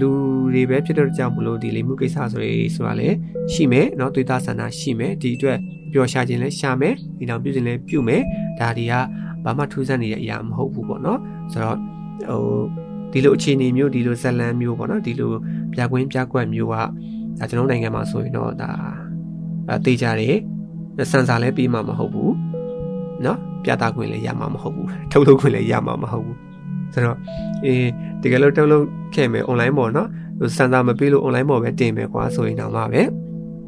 [0.00, 0.10] လူ
[0.54, 3.16] တွေပဲဖြစ်တဲ့ကြောင့်မလို့ဒီလိမ်မှုကိစ္စဆိုရေးဆိုတာလည်း
[3.52, 5.58] ရှိမယ်เนาะသွေးသားဆန္ဒရှိမယ်ဒီအတွက်
[5.92, 8.22] ပျော်ရှာခြင်းလည်းရှာမယ်ဒီနောက်ပြုခြင်းလည်းပြုမယ်
[8.58, 8.94] ဒါတွေက
[9.44, 11.18] ဘာမှထူးဆန်းနေတဲ့အရာမဟုတ်ဘူးပေါ့နော်
[11.52, 11.76] ဆိုတော့
[12.28, 12.42] ဟို
[13.12, 15.32] ဒီလိုအခြေအနေမျိုးဒီလိုဇလန်မျိုးပေါ့နော်ဒီလို
[15.74, 16.74] ပြကွင်းပြကွက်မျိုးက
[17.38, 18.70] ဒါကျွန်တော်နိုင်ငံမှာဆိုရင်တော့ဒါ
[19.68, 20.36] အဲတေးကြတယ်
[21.12, 22.32] စံစာလည်းပြီးမှမဟုတ်ဘူး
[23.27, 26.37] နော်ပြသခွင့်လည်းရမှာမဟုတ်ဘူးထုတ်လုပ်ခွင့်လည်းရမှာမဟုတ်ဘူး
[26.93, 27.17] ဆိုတော့
[27.65, 27.87] အေး
[28.21, 30.07] တကယ်လို့ထုတ်လုပ်ခဲ့မယ် online ပေါ်နော်
[30.57, 33.01] စံစာမပေးလို့ online ပေါ်ပဲတင်မယ်ကွာဆိုရင်တော့မှပဲ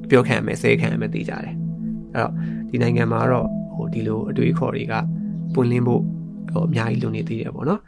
[0.10, 1.54] ပြောခံမယ်စေခံမယ်သိကြတယ်
[2.14, 2.32] အဲ့တော့
[2.70, 4.94] ဒီနိုင်ငံမှာတော့ဟိုဒီလိုအတွေ့အခေါ်တွေက
[5.54, 6.02] ပွင့်လင်းဖို့
[6.54, 7.82] ဟိုအများကြီးလုံနေသေးတယ်ပေါ့နော်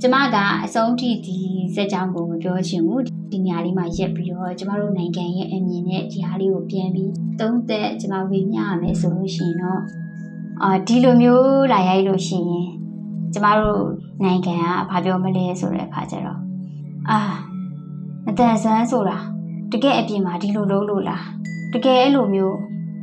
[0.00, 1.36] ကျမကအဆုံးထိဒီ
[1.74, 9.80] စက်ကြောင်းကိုမပြောချင်ဘူးဒီနေရာလေးမှာရက်ပြီးတော့ကျမတို့နိုင်ငံရဲ့အမြင်နဲ့ဒီဟာလေးကိုပြန်ပြီးသုံးသက်ကျမဝေမျှရမယ်ဆိုလို့ရှိရင်တော့
[10.62, 12.68] အာဒီလိုမျိုးလာရိုက်လို့ရှိရင်
[13.32, 13.84] ကျမတို့
[14.24, 16.40] နိုင်ငံကဘာပြောမလဲဆိုတဲ့အခါကျတော့
[17.10, 17.20] အာ
[18.24, 19.18] မတန်ဆန်းဆိုတာ
[19.72, 21.24] တကယ်အပြင်မှာဒီလိုလုပ်လို့လား
[21.72, 22.56] တကယ်အဲ့လိုမျိုး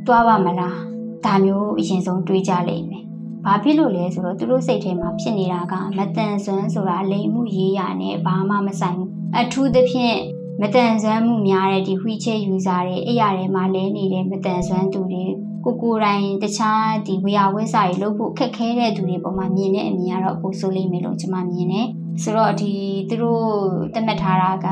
[0.06, 0.76] သွားပါမလား
[1.24, 3.05] ဒါမျိုးအရင်ဆုံးတွေးကြလိမ့်မယ်
[3.48, 10.18] ဘာဖြစ်လို့လဲဆိုတော့သူတို့စိတ်ထဲမှာဖြစ်နေတာကမတန်ဆွမ်းဆိုတာလိမ်မှုရေးရနဲ့ဘာမှမဆိုင်ဘူးအထူးသဖြင့်
[10.60, 15.24] မတန်ဆွမ်းမှုများတဲ့ဒီ wheelchair user တွေအဲ့ရထဲမှာလဲနေတဲ့မတန်ဆွမ်းသူတွေ
[15.64, 21.88] ကိုကိုယ်တိုင်တခြားဒီဝေယဝိစာတွေလုပ်ဖို့ခက်ခဲတဲ့သူတွေပေါ်မှာမြင်တဲ့အမြင်ကတော့ပိုဆိုးလိမ့်မယ်လို့ကျွန်မမြင်တယ်
[22.22, 22.72] ဆိုတော့ဒီ
[23.08, 23.46] သူတို့
[23.94, 24.66] တတ်မှတ်ထားတာက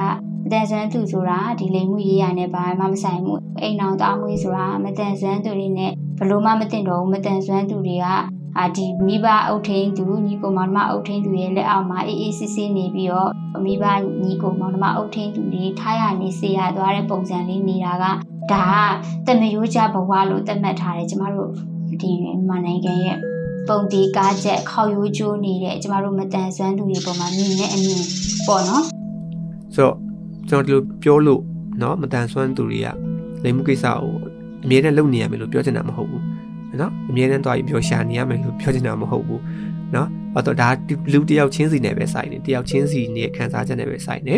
[0.45, 8.07] မတန်ဆွမ်းသူဆိုတာဒီလိမ်မှုရေးရနဲ့ဘာမှမဆိုင်ဘူးအိမ်အောင်သားမွေးဆိုတာမတန်ဆွမ်းသူတွေနဲ့ဘလို့မှမသိတော့ဘူးမတန်ဆွမ်းသူတွေက
[8.58, 13.32] အာဒီမိဘအုပ်ထိန်သူညီကိုမောင်နှမအုပ်ထိန်သူရဲ့လက်အောက်မှာအေးအေးဆေးဆေးနေပြီးတော့
[13.66, 13.84] မိဘ
[14.24, 18.06] ညီကိုမောင်နှမအုပ်ထိန်သူတွေထားရနေစေရသွားတဲ့ပုံစံလေးနေတာက
[18.52, 18.66] ဒါ
[19.26, 21.50] ကတမယိုးကြဘဝလို့သတ်မှတ်ထားတယ်ကျမတို့
[22.02, 23.18] ဒီမြန်မာနိုင်ငံရဲ့
[23.68, 28.04] ပုံတီကားချက်ခေါရိုးကျိုးနေတဲ့ကျမတို့မတန်ဆွမ်းသူတွေပေါ်မှာမြင်တဲ့အမြင်
[28.48, 28.84] ပေါ့နော်
[29.76, 29.96] ဆိုတော့
[30.50, 31.42] ကျွန်တော်ဒီလိုပြောလို့
[31.80, 32.88] เนาะမတန်ဆွမ်းသူတွေက
[33.44, 34.14] လိမ်မှုကိစ္စကို
[34.64, 36.24] အမြဲတမ်းလုံနေရမယ်လို့ပြောချင်တာမဟုတ်ဘူး
[36.81, 39.43] နော်အမြဲတမ်းသွားပြီးပြောရှာနေရမယ်လို့ပြောချင်တာမဟုတ်ဘူး
[39.95, 40.69] နော်အဲ့တော့ဒါ
[41.13, 44.35] လူတယောက်ချင်းစီနဲ့ပဲဆိုင်နေတယောက်ချင်းစီနဲ့ခံစားချက်နဲ့ပဲဆိုင်နေ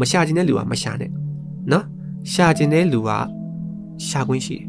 [0.00, 1.10] မရှာခြင်းတဲ့လူကမရှာနဲ့
[1.72, 1.84] နော်
[2.32, 3.10] ရှာခြင်းတဲ့လူက
[4.08, 4.64] ရှာခွင့်ရှိတယ်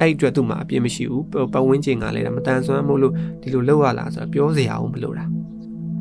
[0.00, 3.12] အဲ့အတွက်သူ့မှာအပြစ်မရှိဘူးပတ်ဝန်းကျင်ကလည်းမတန်ဆွမ်းမို့လို့
[3.42, 5.24] ဒီလိုလောက်ရလားဆိုတော့ပြောစရာအောင်မလိုတာ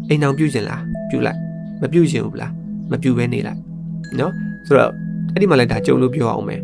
[0.10, 1.40] အိမ်အောင်ပြုတ်ကျင်လားပြုတ်လိုက်
[1.82, 2.52] မပြုတ်ကျင်ဘူးလား
[2.92, 3.60] မပြုတ်ပဲနေလိုက်
[4.20, 4.32] နော်
[4.68, 4.92] ဆိုတော့
[5.34, 6.62] အဲ့ဒီမှာလည်းဒါကြုံလို့ပြောအောင်မယ်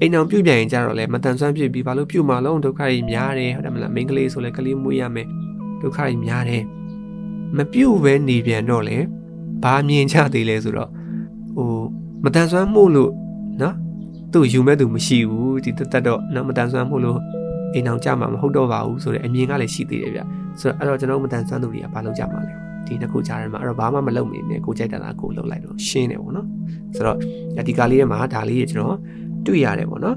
[0.00, 5.26] အိမ်အောင်ပြုတ်ပြန်ရင်ကြတော့လေမတန်ဆွမ်းဖြစ်ပြီးဘာလို့ပြုတ်မှလုံးဒုက္ခကြီးများတယ်ဟုတ်တယ်မလားမိန်းကလေးဆိုလဲကလေးမွေးရမယ်
[5.82, 6.64] ဒုက္ခကြီးများတယ်
[7.56, 8.96] မပြုတ်ပဲနေပြန်တော့လေ
[9.62, 10.90] ဘာမြင်ချသေးလဲဆိုတော့
[11.56, 11.68] ဟို
[12.24, 13.12] မတန်ဆွမ်းမှုလို့
[13.62, 13.74] နော်
[14.32, 17.18] သူ့ယူမဲ့သူမရှိဘူးဒီတတ်တော့နော်မတန်ဆွမ်းမှုလို့
[17.74, 20.20] အိမ်အောင်ကြမှာမဟုတ်တော့ပါဘူးဆိုတဲ့အမြင်ကလည်းရှိသေးတယ်ဗျ
[20.60, 22.54] ဆိုတော့အဲ့တော့ကျွန်တော်မတန်ဆွမ်းသူတွေကဘာလုပ်ကြမှာလဲ
[22.86, 26.46] ဒီနှစ်ခုကြားထဲမှာအဲ့တော့ဘာမှမလုပ်နေနဲ့ကိုကြိုက်တာလားကိုလုပ်လိုက်တော့ရှင်းတယ်ပေါ့နော်
[26.96, 27.16] ဆိုတော့
[27.68, 28.98] ဒီကားလေးထဲမှာဒါလေးကျွန်တော်
[29.46, 30.16] တွေ့ရတယ်ပေါ့နော်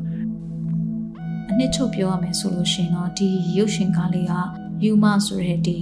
[1.49, 4.33] အနှစ်ချုပ်ပြောရမယ်ဆိုလို့ရှင်တော့ဒီရုပ်ရှင်ကားလေးက
[4.83, 5.79] ယူမဆိုတဲ့ဒီ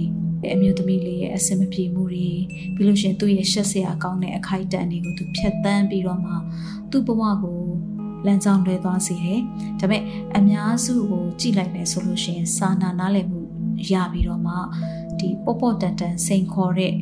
[0.54, 2.28] အမျိုးသမီးလေးရဲ့အစင်မပြေမှုတွေ
[2.74, 6.32] ပြီးလို့ရှင်သူ့ရဲ့ရှက်စရာကောင်းတဲ့အခိုက်အတန့်တွေကိုသူဖြတ်တန်းပြီးတော့မှ
[6.90, 7.60] သူ့ဘဝကို
[8.26, 9.40] လမ်းကြောင်းလွဲသွားစေတယ်။
[9.80, 10.02] ဒါပေမဲ့
[10.36, 13.40] အများစုကိုကြည့်လိုက်မယ်ဆိုလို့ရှိရင်စာနာနားလည်မှု
[13.92, 14.54] ရပြီးတော့မှ
[15.18, 16.94] ဒီပေါ့ပေါ့တန်တန်စိန်ခေါ်တဲ့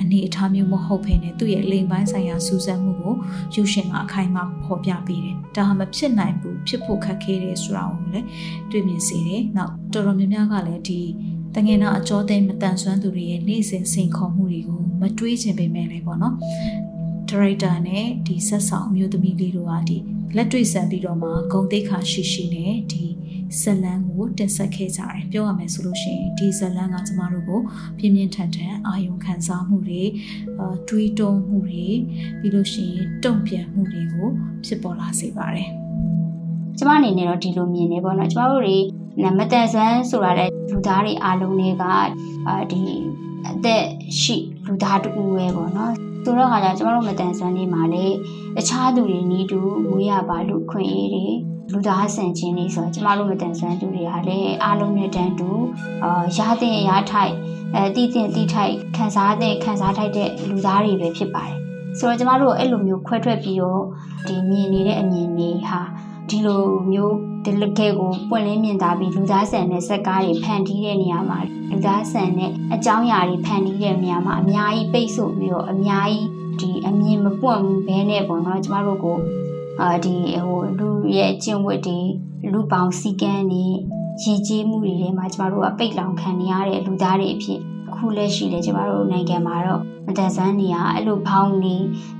[0.00, 3.14] အနေအထားမျိုးမဟုတ်ဘဲနဲ့သူ့ရဲ့လိမ်ပိုင်းဆိုင်ရာစူးစမ်းမှုကို
[3.54, 8.26] ယူရှင်ကအခိုင်အမာဖော်ပြပေးတယ်။ဒါဟာမဖြစ်နိုင်ဘူးဖြစ်ဖို့ခက်ခဲတယ်ဆိုတာကိုလည်း
[8.70, 11.00] တွေ့မြင်စေတယ်။နောက်တော်တော်များများကလည်းဒီ
[11.54, 16.34] တငယ်နာအကျော်သိမ်းမတန်ဆွမ်းသူတွေရဲ့နေ့စဉ်စိန်ခေါ်မှုတွေကိုမတွေးချင်ပေမဲ့လည်းပေါ့နော်။
[17.28, 19.98] ဒါရိုက်တာနဲ့ဒီဆက်ဆောင်အမျိုးသမီးလေးတို့ကဒီ
[20.36, 23.04] လက်တွေ့ဆန်ပြီးတော့မှဂုံတိတ်ခါရှိရှိနဲ့ဒီ
[23.58, 27.60] ဇလန်းကိုတင်ဆက်ခဲ့ကြတယ်ပြောရမယ်ဆိုလို့ရှိရင်ဒီဇလန်းကကျမတို့ကို
[27.98, 30.02] ပြင်းပြင်းထန်ထန်အာယုံခံစားမှုတွေ
[30.58, 31.86] အာတွေးတောမှုတွေ
[32.40, 34.28] ပြီးလို့ရှိရင်တုံ့ပြန်မှုတွေကို
[34.64, 35.68] ဖြစ်ပေါ်လာစေပါတယ်
[36.78, 38.78] ကျမအနေနဲ့တော့ဒီလိုမြင်နေပေါ့နော်ကျမတို့တွေ
[39.38, 41.82] မတန်ဆန်းဆိုတာတဲ့လူသားတွေအားလုံးတွေက
[42.46, 42.82] အာဒီ
[43.48, 43.84] အသက်
[44.20, 44.36] ရှိ
[44.66, 45.92] လူသားတူပဲပေါ့နော်
[46.24, 48.04] ဆိုတော့ခါကျကျမတို့မတန်ဆွမ်းနေမှာလေ
[48.56, 51.26] တခြားသူတွေနီးတူမွေးရပါလူခွင့်ရေးတွေ
[51.72, 55.50] လူသားဆန်ခြင်းတွေဆိုတော့ကျမတို့မတန်ဆွမ်းသူတွေကလည်းအားလုံးနဲ့တန်းတူ
[56.04, 57.34] အာရတဲ့ရထိုက်
[57.74, 61.56] အဲတည်တင်တည်ထိုက်ခံစားတဲ့ခံစားထိုက်တဲ့လူသားတွေပဲဖြစ်ပါတယ်
[61.98, 63.82] ဆိုတော့ကျမတို့အဲ့လိုမျိုးခွဲထွက်ပြီးတော့
[64.26, 65.80] ဒီမြင်နေတဲ့အမြင်တွေဟာ
[66.28, 71.38] ဒီလိုမျိုးဒီလကဲကိုပွင့်လင်းမြင်သာပြီးလူသားဆန်တဲ့စက်ကားတွေဖန်တီးတဲ့နေရာမှာ
[71.70, 76.26] လူသားဆန်တဲ့အကြောင်းအရာတွေဖန်တီးတဲ့နေရာမှာအများကြီးပိတ်ဆို့ပြီးတော့အများကြီး
[76.60, 79.18] ဒီအမြင်မပွင့်ဘူးဘဲနဲ့ပေါ့နော်ကျမတို့ကို
[79.82, 80.14] အာဒီ
[80.46, 81.98] ဟိုလူရဲ့ကျင့်ဝတ်တွေ
[82.52, 83.64] လူပေါင်းစည်းကမ်းတွေ
[84.22, 87.58] ရည်ကြီးမှုတွေထဲမှာကျမတို့ကပိတ်လောင်ခံနေရတဲ့လူသားတွေအဖြစ်
[87.88, 91.76] အခုလက်ရှိလေကျမတို့နိုင်ငံမှာတော့မတန်ဆန်းနေရအဲ့လိုဖောင်းနေ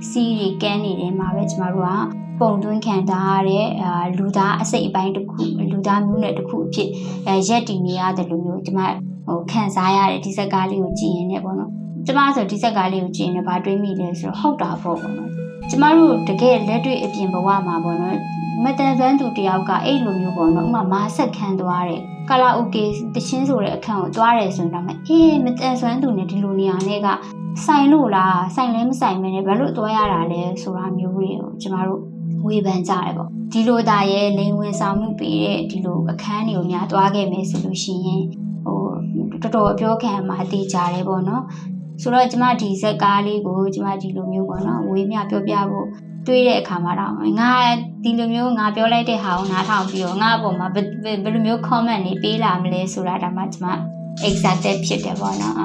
[0.09, 5.41] စီးတွေကန်းနေတဲ့မှာပဲကျမတို့ကပုံသွင်းခံထားရတဲ့အာလူသားအစိတ်အပိုင်းတစ်ခု
[5.71, 6.89] လူသားမျိုးနဲ့တစ်ခုအဖြစ်
[7.27, 8.79] အဲရက်တည်နေရတယ်လို့မျိုးကျမ
[9.27, 11.71] ဟိုခံစားရတဲ့ဒီဇက်ကားလေးကိုကြည့်ရင်လည်းပေါ့နော်
[12.05, 15.31] ကျမဆိုဒီဇက်ကားလေးကိုကြည့်ရင်လည်းဘာတွေးမိလဲဆိုတော့ဟုတ်တာပေါ့ပေါ့နော်
[15.69, 18.17] ကျမတို့တကယ်လက်တွေ့အပြင်ဘဝမှာပေါ့နော်
[18.63, 22.83] မတန်ဆန်းသူတယောက်ကအဲ့လိုမျိုးပေါ့နော်ဥမာမာဆက်ခံသွားတယ်ကာလာအိုကေ
[23.15, 27.07] တချင်းဆိုတဲ့အခန်းကိုသွားတယ်ဆိုရင်တော့အေးမတန်ဆန်းသူနဲ့ဒီလိုနေရာနဲ့က
[27.65, 32.01] ဆိုင်လို့လားဆိုင်လဲမဆိုင်မနဲ့ဘာလို့သွားရတာလဲဆိုတာမျိုးတွေကိုကျမတို့
[32.45, 38.23] ဝေဖန်ကြတယ်ပေါ့ဒီလိုသားရဲ့လိန်ဝင်ဆောင်မှုပေးတဲ့ဒီလိုအခန်းတွေကိုများသွားခဲ့မယ်ဆိုလို့ရှိရင်
[38.65, 38.81] ဟို
[39.41, 41.43] တော်တော်အပြောခံမှတည်ကြတယ်ပေါ့နော်
[42.01, 45.87] ဆိုတော့ကျမဒီဇက်ကားလေးကိုကျမဒီလိုမျိုးပေါ့နော်ဝေးမြပြောပြဖို့
[46.27, 47.53] တွေးတဲ့အခါမှာတော့ငါ
[48.03, 50.85] ဒီလိုမျိုးငါပြောလိုက်တဲ့ဟာကိုနားထောင်ပြီးတော့ငါ့အပေါ်မှာဘယ်
[51.33, 53.65] လိုမျိုး comment တွေပေးလာမလဲဆိုတာဒါမှကျမ
[54.27, 55.55] exacted ဖြစ်တယ်ပေါ့နော်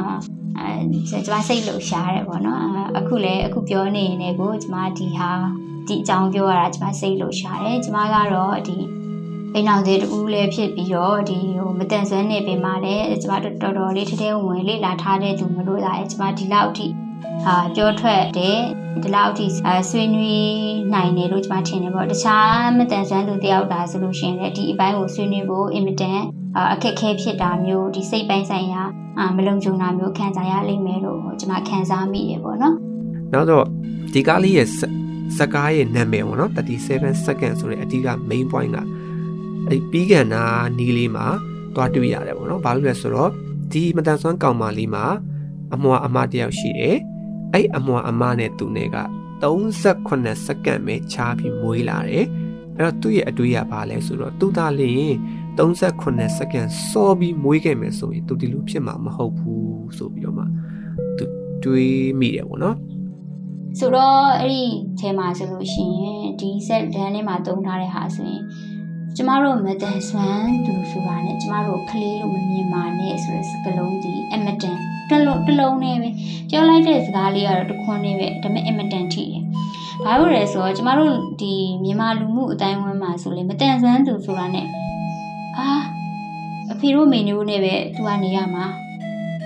[0.58, 0.70] အဲ
[1.08, 2.62] ကျမစိတ်လှုပ်ရှားတယ်ပေါ့နော်
[2.98, 5.30] အခုလည်းအခုပြောနေနေကိုကျမဒီဟာ
[5.88, 8.76] ဒီအကြောင်းပြောရတာကျမစိတ်လှုပ်ရှားတယ်ကျမကတော့ဒီ
[9.56, 16.86] အိမ်အောင်သေးတူလည်းဖြစ်ပြီးတော့ဒီဟိုမတန်ဆွမ်းနေပင်မှာလည်းကျမတော်တော်လေးထဲထဲဝင်လေ့လာထားတဲ့သူမလို့သားရဲ့ကျမဒီလောက်ထိ
[17.44, 18.58] ဟာပြောထွက်တယ်
[19.02, 19.46] ဒီလောက်ထိ
[19.90, 20.46] ဆွေးနွေး
[20.94, 26.20] နိုင်တယ်လို့ကျမထင်တယ်ပေါ့တခြားမတန်ဆွမ်းသူတယောက်တာဆိုလို့ရှိရင်လည်းဒီအပိုင်းကိုဆွေးနွေးဖို့အင်မတန်
[26.72, 28.82] အခက်ခဲဖြစ်တာမျိုးဒီစိတ်ပိုင်းဆိုင်ရာ
[29.36, 32.74] မလုံခြုံတာမျိုးခံစားရလိမ့်မယ်လို့ကျမခံစားမိတယ်ပေါ့နော်
[33.32, 33.64] နောက်တော့
[34.14, 34.68] ဒီကားလေးရဲ့
[35.38, 36.50] စကားရဲ့နာမည်ပေါ့နော်
[36.88, 38.78] 37 second ဆိုတဲ့အဓိက main point က
[39.68, 40.44] အဲ့ပြီးကန်နာ
[40.78, 41.26] နီးလေးမှာ
[41.74, 43.30] တွားတွေ့ရတယ်ပေါ့နော်ဘာလို့လဲဆိုတော့
[43.72, 45.04] ဒီမတန်ဆွမ်းကောင်မလေးမှာ
[45.74, 46.96] အမွာအမတယောက်ရှိတယ်
[47.52, 48.96] အဲ့အမွာအမနဲ့သူနဲ့က
[49.42, 52.26] 38စက္ကန့်ပဲခြားပြီးမွေးလာတယ်
[52.76, 55.04] အဲ့တော့သူ့ရဲ့အတွေ့အကြဘာလဲဆိုတော့သူသားလေး
[55.58, 60.44] 38စက္ကန့်စောပြီးမွေးခဲ့မယ်ဆိုရင်သူဒီလိုဖြစ်မှာမဟုတ်ဘူးဆိုပြီးတော့မှ
[61.16, 61.24] သူ
[61.64, 62.76] တွေးမိတယ်ပေါ့နော်
[63.78, 64.62] ဆိုတော့အဲ့ဒီ
[64.98, 68.42] ထဲမှာဆိုလို့ရှိရင်ဒီ set ဒန်းထဲမှာတုံးထားတဲ့ဟာဆိုရင်
[69.18, 74.78] ကျမတို့မတန်ဆွမ်းသူဆိုတာနဲ့ကျမတို့ကလေးလို့မမြင်ပါနဲ့ဆိုတဲ့စကားလုံးဒီအမတန်
[75.10, 76.08] တလုံးတလုံးနဲ့ပဲ
[76.50, 79.42] ပြောလိုက်တဲ့စကားလေးကတော့တခွန်းနဲ့ပဲဒါပေမဲ့အမတန်ထိတယ်။
[80.04, 81.52] ဘာလို့လဲဆိုတော့ကျမတို့ဒီ
[81.84, 84.66] မြန်မာလူမှုအတိုင်းဝန်းမှာဆိုလေမတန်ဆွမ်းသူဆိုတာနဲ့
[85.58, 85.68] အာ
[86.72, 88.64] အဖေတို့မေနေတို့နဲ့ပဲသူကနေရမှာ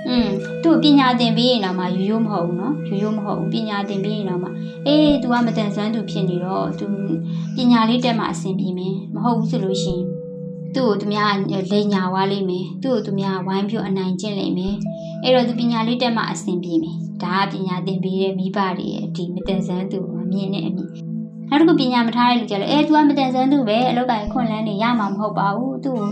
[0.07, 0.28] อืม
[0.63, 4.49] သူပညာသင်ပေးရင်တော့မှရိုးရိုးမဟုတ်ဘူးเนาะရိုးရိုးမဟုတ်ဘူးပညာသင်ပေးရင်တော့မှ
[4.88, 6.86] အေး तू ကမတန်ဆွမ်းသူဖြစ်နေတော့ तू
[7.55, 10.05] ပညာလေးတက်မှအဆင်ပြေမယ်မဟုတ်ဘူးဆိုလို့ရှိရင်
[10.76, 11.32] သူ့ကိုသူများ
[11.71, 14.76] လိန်ညာွားလိမ့်မယ်သူ့ကိုသူများဝိုင်းပြအနိုင်ကျင့်လိမ့်မယ်
[15.23, 20.89] အဲ့တော့သူပညာလေးတက်မှအဆင်ပြေမယ်ဒါကပညာသင်ပေးတဲ့မိဘတွေရဲ့ဒီမတန်ဆွမ်းသူကိုမြင်တဲ့အမြင်
[21.49, 26.11] နောက်တစ်ခုပညာမထားတဲ့လူကြလည်းအဲ तू ကမတန်ဆွမ်းသူပဲအလောက်ကခွန်လန်းနေရမှာမဟုတ်ပါဘူးသူ့ကို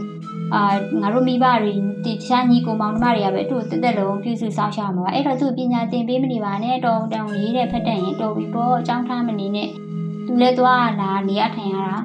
[0.54, 0.62] အာ
[1.00, 1.72] ငါတို့မိဘတွေ
[2.04, 9.68] တခြားညီကိုမောင်နှမတွေကပဲသူ့ကိုတက်တက်လုံးပြုစုစောင့်ရှောက်မှာပါအဲ့တော့သူ့ပညာသင်ပေးမနေပါနဲ့တော်တောင်ရေးတဲ့ဖက်တန်ရင်တော်ပြီပေါ့အကြောင်းထားမနေနဲ့
[10.26, 11.96] သူလည်းသွားလာနေရထိုင်ရတာ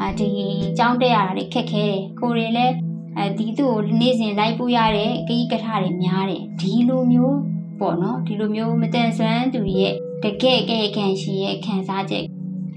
[0.00, 0.28] အာဒီ
[0.68, 2.74] အကြောင်းတက်ရတာတွေခက်ခဲတယ်ကိုရီလည်း
[3.18, 7.38] အဲဒီသူ့ကိုနေ့စဉ်လိုက်ပို့ရတဲ့ဂိကထတွေများတယ်ဒီလိုမျိုး
[7.80, 9.94] ပေါ့နော်ဒီလိုမျိုးမတန်ဆွမ်းသူရဲ့
[10.24, 12.24] တကယ်ကဲခံရှင်ရဲ့ခံစားချက်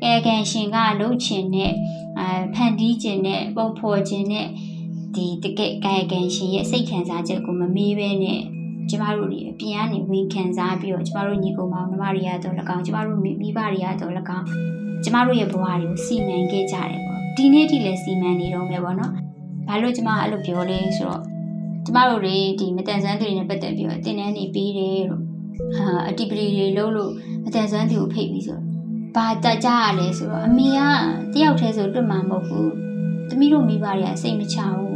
[0.03, 1.71] အဲခံရှင်ကလှုပ်ချင်တဲ့
[2.19, 4.47] အဲဖန်တီးခြင်းနဲ့ပုံဖော်ခြင်းနဲ့
[5.15, 8.41] ဒီတကယ်ကာယကံရှင်ရဲ့စိတ်ခံစားချက်ကိုမမေးဘဲနဲ့
[8.89, 14.45] ကျမတို့တွေအပြင်ကနေဝင်ခံစားပြီးတော့ကျမတို့ညီကောင်မောင်နှမတွေရတော့၎င်းကျမတို့မိဘတွေရတော့၎င်း
[15.03, 19.11] ကျမတို့ရဲ့ဘဝတွေကိုစီမံခဲ့ကြတယ်ပေါ့ဒီနေ့ထိလည်းစီမံနေတော့မယ်ပေါ့နော်
[19.67, 21.21] ဘာလို့ကျမအဲ့လိုပြောလဲဆိုတော့
[21.85, 25.21] ကျမတို့တွေဒီမတန်ဆန်းသူတွေနဲ့ပတ်သက်ပြီးတော့တင်တန်းနေပြီးတယ်လို့
[25.77, 27.11] ဟာအတီပလီတွေလုံးလို့
[27.43, 28.59] မတန်ဆန်းသူကိုဖိတ်ပြီးဆို
[29.15, 30.79] ဘာတကြရလဲဆိုတော့အမေက
[31.33, 32.71] တယောက်တည်းဆိုတွတ်မှာမဟုတ်ဘူး
[33.29, 34.94] သမီးတို့မိဘတွေကစိတ်မချဘူး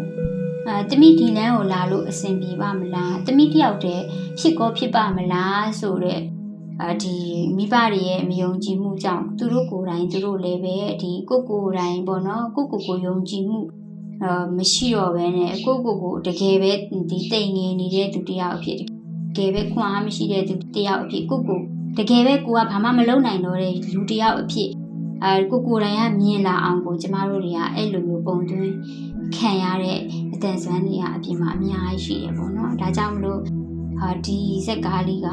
[0.70, 4.04] အဲတမိဒီလန်းကိုလာလို့အဆင်ပြေပါမလားတမိတယောက်တည်း
[4.40, 6.24] ဖြစ်ကောဖြစ်ပါမလားဆိုတော့
[6.82, 7.16] အာဒီ
[7.58, 13.60] မိဘတွေရဲ့မယုံကြည်မှုကြောင့်သူတို့ကိုယ်တိုင်သူတို့လည်းပဲဒီကိုကိုယ်တိုင်ပေါ့နော်ကိုကိုကိုယုံကြည်မှု
[14.24, 16.72] အာမရှိတော့ဘဲနဲ့ကိုကိုကိုတကယ်ပဲ
[17.10, 18.84] ဒီတိမ်ငင်နေတဲ့သူတယောက်အဖြစ်တ
[19.38, 21.60] ကယ်ပဲခွန်အားမရှိတဲ့သူတယောက်အဖြစ်ကိုကို
[21.98, 24.70] တကယ်ပဲကိုကဘာမှမလုပ်နိုင်တော့တဲ့လူတယောက်အဖြစ်
[25.24, 28.74] အဲကိုကိုယ်တိုင်ကမြင်လာအောင်ကိုကျမတို့တွေကအဲ့လိုမျိုးပုံသွင်း
[29.36, 33.42] ခံရတဲ့အ တန်ဆွမ်းတွေကအပြင်မှာအများကြီးရှိတယ်ပေါ့နော်ဒါကြောင့်မလို့
[34.00, 35.28] ဟာဒီဇက်ကားလေးက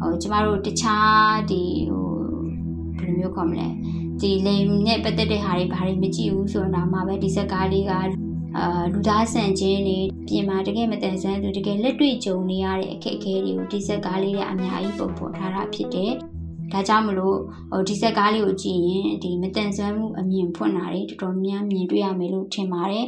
[0.00, 2.08] ဟိုကျမတို့တခြားဒီဟို
[2.98, 3.68] ဘယ်လိုမျိုးခေါ်မလဲ
[4.20, 8.00] ဒီလိမ်နဲ့ပတ်သက်တဲ့ဟာတွေဘာတွေမကြည့်ဘူးဆိုတော့မှပဲဒီဇက်ကားလေးကအာ
[8.92, 9.98] လူသားဆန်ခြင်းတွေ
[10.28, 16.12] ပြင်မာတကယ်မတန်ဆန်းသူတကယ်လက်တွေ့ကြုံနေရတဲ့အခက်အခဲတွေကိုဒီဇက်ကားလေးကအများကြီးပုံဖော်ထားတာဖြစ်တယ်
[16.72, 17.36] ဒါကြောင့်မလို့
[17.72, 23.06] ဟိုဒီဇက်ကားလေးကိုကြည့်ရင်ဒီမတန်ဆွမ်းမှုအမြင်ဖွင့်တာတွေတော်တော်များမြင်တွေ့ရမယ်လို့ထင်ပါတယ်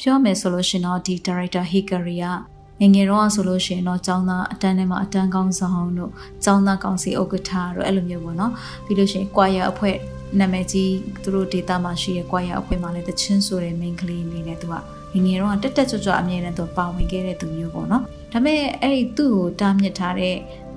[0.00, 2.24] ပြောမယ်ဆိုလို့ရှင်တော့ဒီ director Hikari က
[2.80, 6.12] ငငယ်တော့ဆိုလို့ရှိရင်တော့ចောင်းသားအတန်းထဲမှာအတန်းကောင်းဆောင်တို့
[6.44, 8.52] ចောင်းသားကောင်စီဥက္ကဋ္ဌတို့အဲ့လိုမျိုးပေါ့နော်
[8.84, 9.96] ပြီးလို့ရှိရင် choir အဖွဲ့
[10.40, 14.74] နာမည်ကြီးသူတို့ဒေတာမှာရှိတဲ့ choir အဖွဲ့မှာလည်းတချင်းဆိုတဲ့ main ကလေးအနေနဲ့သူက
[15.14, 20.34] ငငယ်တော့တက်တက်ကြွကြွအမြဲတမ်းသူပါဝင်ခဲ့တဲ့သူမျိုးပေါ့နော်ဒါပေမဲ့အဲ့ဒီသူ့ကိုတားမြစ်ထားတဲ့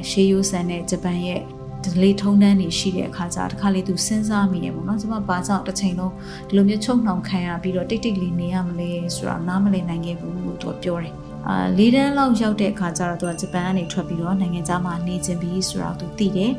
[0.10, 1.42] ရှေးရိုးဆန်တဲ့ဂျပန်ရဲ့
[1.84, 6.14] ဒလေးထုံးတန်းနေရှိတဲ့အခါကျတခါလေသူစဉ်းစားမိတယ်ပေါ့နော်ကျွန်မဘာကြောင့်တစ်ချိန်လုံး
[6.48, 11.14] ဒီလိုမျိုးချုပ်နှောင်ခံရပြီးတော့တိတ်တိတ်လေးနေရမလဲဆိုတာနားမလည်နိုင်ခဲ့ဘူးလို့သူပြောတယ်
[11.50, 16.52] အာလေးတန်းလောက်ရောက်တဲ့အခါကျတော့သူကဂျပန်ကနေထွက်ပြီးတော့နိုင်ငံခြားမှာနေခြင်းပြီးဆိုတော့သူသိတယ်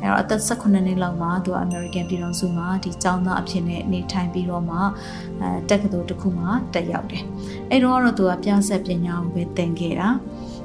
[0.00, 4.78] အဲတော့အသက်18နှစ်လောက်မှာသူကအမေရိကန်ပြည်ထောင်စုမှာဒီကျောင်းသားအဖြစ်နဲ့နေထိုင်ပြီးတော့မှ
[5.40, 7.24] အဲတက္ကသိုလ်တစ်ခုမှာတက်ရောက်တယ်
[7.70, 10.08] အဲတော့တော့သူကပြဆက်ပညာကိုပဲသင်ခဲ့တာ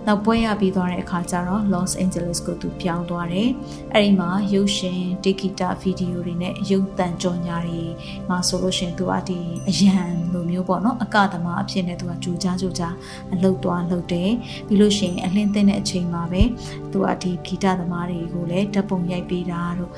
[0.08, 3.50] နောက်ပွဲရပြီးသွားတဲ့အခါကျတော့ Los Angeles ကိုသူပြောင်းသွားတယ်။
[3.94, 7.82] အဲဒီမှာရုပ်ရှင်တေဂီတာဗီဒီယိုတွေနဲ့ရုပ်သံကြော်ညာတွေ
[8.30, 9.40] မှာဆိုလို့ရှိရင်သူကဒီ
[9.70, 12.94] အရန်လိုမျိုးပေါ့နော်အကသမားအဖြစ်နဲ့သူကကြိုးကြားကြိုးကြား
[13.34, 14.30] အလုပ်သွားလုပ်တယ်။
[14.68, 16.44] ပြီးလို့ရှိရင်အလင်းသိတဲ့အချိန်မှာပဲ
[16.92, 19.92] သူကဒီဂီတသမားတွေကိုလည်းဓာတ်ပုံရိုက်ပေးတာတို့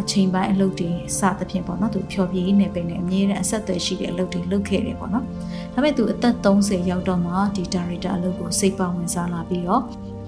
[0.00, 5.24] အချိန်ပိုင်းအလုပ်တွေစသဖြင့်ပေါ့နော်သူဖြောပြရေးနေပင်နဲ့အမြဲတမ်းအဆက်အသွယ်ရှိတဲ့အလုပ်တွေလုပ်ခဲ့တယ်ပေါ့နော်။
[5.74, 9.82] ဒါပေမဲ့သူအသက်30ရောက်တော့မှဒီ director အလုပ်ကိုစိတ်ပါဝင်စားလာပြီးတော့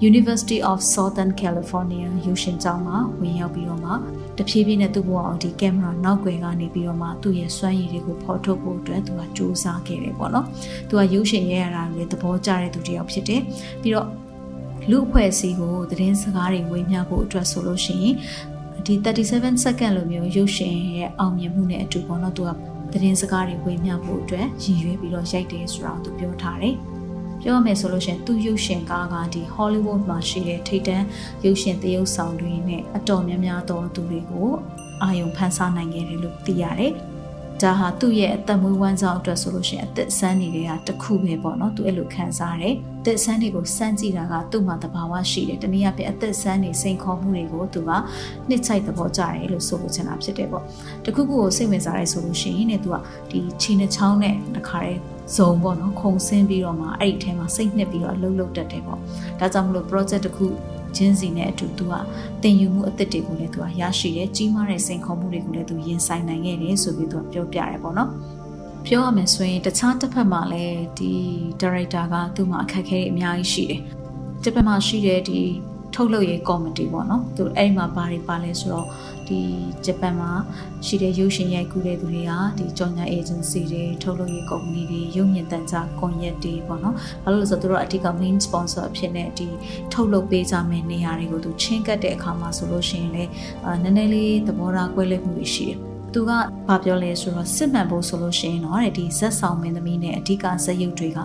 [0.09, 3.91] University of Southern California ရုပ်ရှင်ကျောင်းမှာဝင်ရောက်ပြီးတော့မှ
[4.37, 10.45] တဖြည်းဖြည်းနဲ့သူ့ဘဝအောင်ဒီကင်မရာနောက်ွယ်ကနေပြီးတော့မှသူ့ရဲ့စွမ်းရည်တွေကိုဖော်ထုတ်ဖို့အတွက်သူကစူးစမ်းခဲ့တယ်ပေါ့နော်။
[10.89, 13.41] သူကရုပ်ရှင်ရဲရတာလေသဘောကျတဲ့သူတစ်ယောက်ဖြစ်တယ်။
[13.81, 14.07] ပြီးတော့
[14.89, 18.15] လူအဖွဲ့အစည်းကိုသတင်းစကားတွေဝေမျှဖို့အတွက်ဆိုလို့ရှိရင်
[18.85, 22.49] ဒီ37 second လိုမျိုးရုပ်ရှင်ရဲ့အောင်မြင်မှုနဲ့အတူပေါ့နော်သူက
[22.93, 26.75] သတင်းစကားတွေဝေမျှဖို့အတွက်ရည်ရွယ်ပြီးတော့ရိုက်တယ်ဆိုတာကိုသူပြောထားတယ်။
[27.43, 31.05] ပြောရမယ်ဆိုလို့ရှိရင်သူရုပ်ရှင်ကားကဒီ Hollywood မှာရှိတဲ့ထိပ်တန်း
[31.45, 34.49] ရုပ်ရှင်သရုပ်ဆောင်တွေနဲ့အတော်များများသောသူတွေကို
[35.03, 36.93] အာယုံဖန်ဆားနိုင်ခဲ့တယ်လို့သိရတယ်။
[37.61, 47.91] ဒါဟာသူ့ရဲ့အသက်မွေးဝမ်းကြောင်းအတွက်ဆိုလို့ရှိရင်အသက်ဆန်းတွေကတခုပဲပေါ့နော်သူအဲ့လိုခံစားရတယ်အသက်ဆန်းတွေကိုစမ်းကြည့်တာကသူ့မှာတဘာဝရှိတယ်တနည်းအားဖြင့်အသက်ဆန်းတွေစိန်ခေါ်မှုတွေကိုသူက
[48.49, 50.63] နှစ်ချိုက်သဘောကျတယ်လို့ဆိုလိုချင်တာဖြစ်တယ်ပေါ့
[51.05, 52.95] တခုခုကိုစိတ်ဝင်စားရဲဆိုလို့ရှိရင်ねသူက
[53.31, 54.99] ဒီခြေနှချောင်းနဲ့တခါတည်း
[55.35, 58.99] ဇုံပေါ့နော်ခုံဆင်းပြီးတော့မှအဲ့ဒီထဲမှာစိတ်နှစ်ပြီးတော့လှုပ်လှုပ်တတ်တယ်ပေါ့
[59.39, 60.45] ဒါကြောင့်မလို့ project တခု
[60.95, 61.93] ချင်းစီနဲ့အတူသူက
[62.43, 68.09] တင်ယူမှုအသစ်တွေကိုလည်းသူကရရှိတယ်ကြီးမားတဲ့စိန်ခေါ်မှုတွေကိုလည်းသူရင်ဆိုင်နိုင်ခဲ့တယ်ဆိုပြီးသူကပြောပြရဲပေါ့နော်
[68.85, 71.11] ပြောရမယ်ဆိုရင်တခြားတစ်ဖက်မှာလည်းဒီ
[71.61, 73.79] ဒါရိုက်တာကသူ့မှာအခက်အခဲတွေအများကြီးရှိတယ်။
[74.43, 75.39] တစ်ဖက်မှာရှိတဲ့ဒီ
[75.95, 78.87] ထုတ်လုပ်ရေးကော်မတီပေါ့နော်သူအဲ့ဒီမှာဘာတွေပါလဲဆိုတော့
[79.31, 79.43] ဒီ
[79.85, 80.31] ဂျပန်မှာ
[80.85, 89.47] ရှိတဲ့ရုပ်ရှင်ရိုက်ကူးတဲ့သူတွေကဒီကြော်ညာ agency တွေထုတ်လုပ်ရေးကုမ္ပဏီတွေရုပ်မြင်သံကြားကွန်ရက်တွေပေါ့နော်ဘာလို့လဲဆိုတော့သူတို့အထက်က main sponsor အဖြစ်နဲ့ဒီ
[89.93, 93.29] ထုတ်လုပ်ပေးကြမယ့်နေရာတွေကိုသူချင်းကပ်တဲ့အခါမှာဆိုလို့ရှိရင်လည်း
[93.83, 95.77] နည်းနည်းလေးသဘောထားကွဲလွဲမှုတွေရှိတယ်
[96.13, 96.31] သူက
[96.67, 101.19] ဘာပြောလဲဆိုတော့စစ်မှန်ဖို့ဆိုလို့ရှိရင်တော့ဒီဇက်ဆောင်မင်းသမီးနဲ့အဓိကဇက်ရုပ်တွေက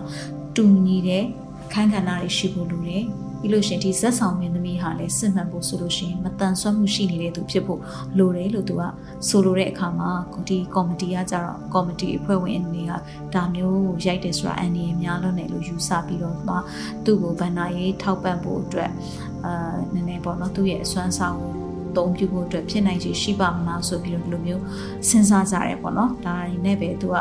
[0.55, 1.23] တူညီတဲ့
[1.65, 3.03] အခန်းကဏ္ဍတွေရှိဖို့လိုတယ်
[3.41, 7.79] ပြီးလို့ရှင်ဒီဇက်ဆောင်မင်းသမီးဟာလည်းစစ်မှန်ဖို့ဆိုလို့ရှိရင်မတန်ဆွမ်းမှုရှိနေတဲ့သူဖြစ်ဖို့
[8.17, 8.81] လိုတယ်လို့သူက
[9.27, 10.09] ဆိုလိုတဲ့အခါမှာ
[10.47, 12.91] ဒီကော်မတီကကြတော့ကော်မတီအဖွဲ့ဝင်တွေက
[13.35, 16.55] ဒါမျိုးရိုက်တယ်ဆိုတာအန်ဒီများလွန်းတယ်လို့ယူဆပြီးတော့မှ
[17.05, 18.91] သူ့ကိုဗန္နာရေးထောက်ပံ့ဖို့အတွက်
[19.45, 21.53] အာနည်းနည်းပေါ့နော်သူ့ရဲ့အစွမ်းဆောင်ကို
[21.97, 24.63] သုံးပြုဖို့အတွက်ဖြစ်နိုင်ချေရှိပါမလားဆိုပြီးတော့ဒီလိုမျိုး
[25.09, 27.15] စဉ်းစားကြရဲပေါ့နော်ဒါရင်းနဲ့ပဲသူက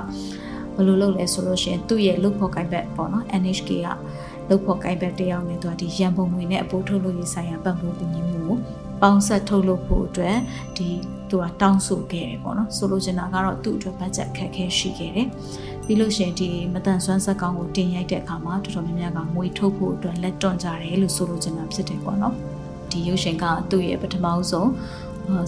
[0.75, 3.89] ဘယ်လိုလုပ်လဲဆိုလို့ရှိရင်သူ့ရဲ့လုတ်ဖို့ကိုင်ဘက်ပေါ့နော် NHK က
[4.49, 8.57] လုပ်ဖို့ကိုင်ဘက်တယောက်နဲ့သူကဒီရန်ပုံငွေနဲ့အပိုးထုတ်လို့ရေးဆိုင်ရာပတ်ဖို့ကူညီမှုကို
[9.03, 10.37] ပေါင်းဆက်ထုတ်လုပ်ဖို့အတွက်
[10.77, 10.89] ဒီ
[11.31, 15.29] သူကတောင်းဆိုခဲ့တယ်ပေါ့နော်ဆိုလိုချင်တာကတော့သူ့အတွက်ဘတ်ဂျက်အခက်အခဲရှိခဲ့တယ်
[15.87, 22.35] ပြီးလို့ရှိရင်ဒီမတန်ဆွမ်းဆက်ကောင်းကိုတင်ရိုက်တဲ့အခါမှာတော်တော်များများကငွေထုတ်ဖို့အတွက်လက်တွန့်ကြတယ်လို့ဆိုလိုချင်တာဖြစ်တယ်ပေါ့နော်
[22.91, 24.71] ဒီရုပ်ရှင်ကသူ့ရဲ့ပထမဆုံး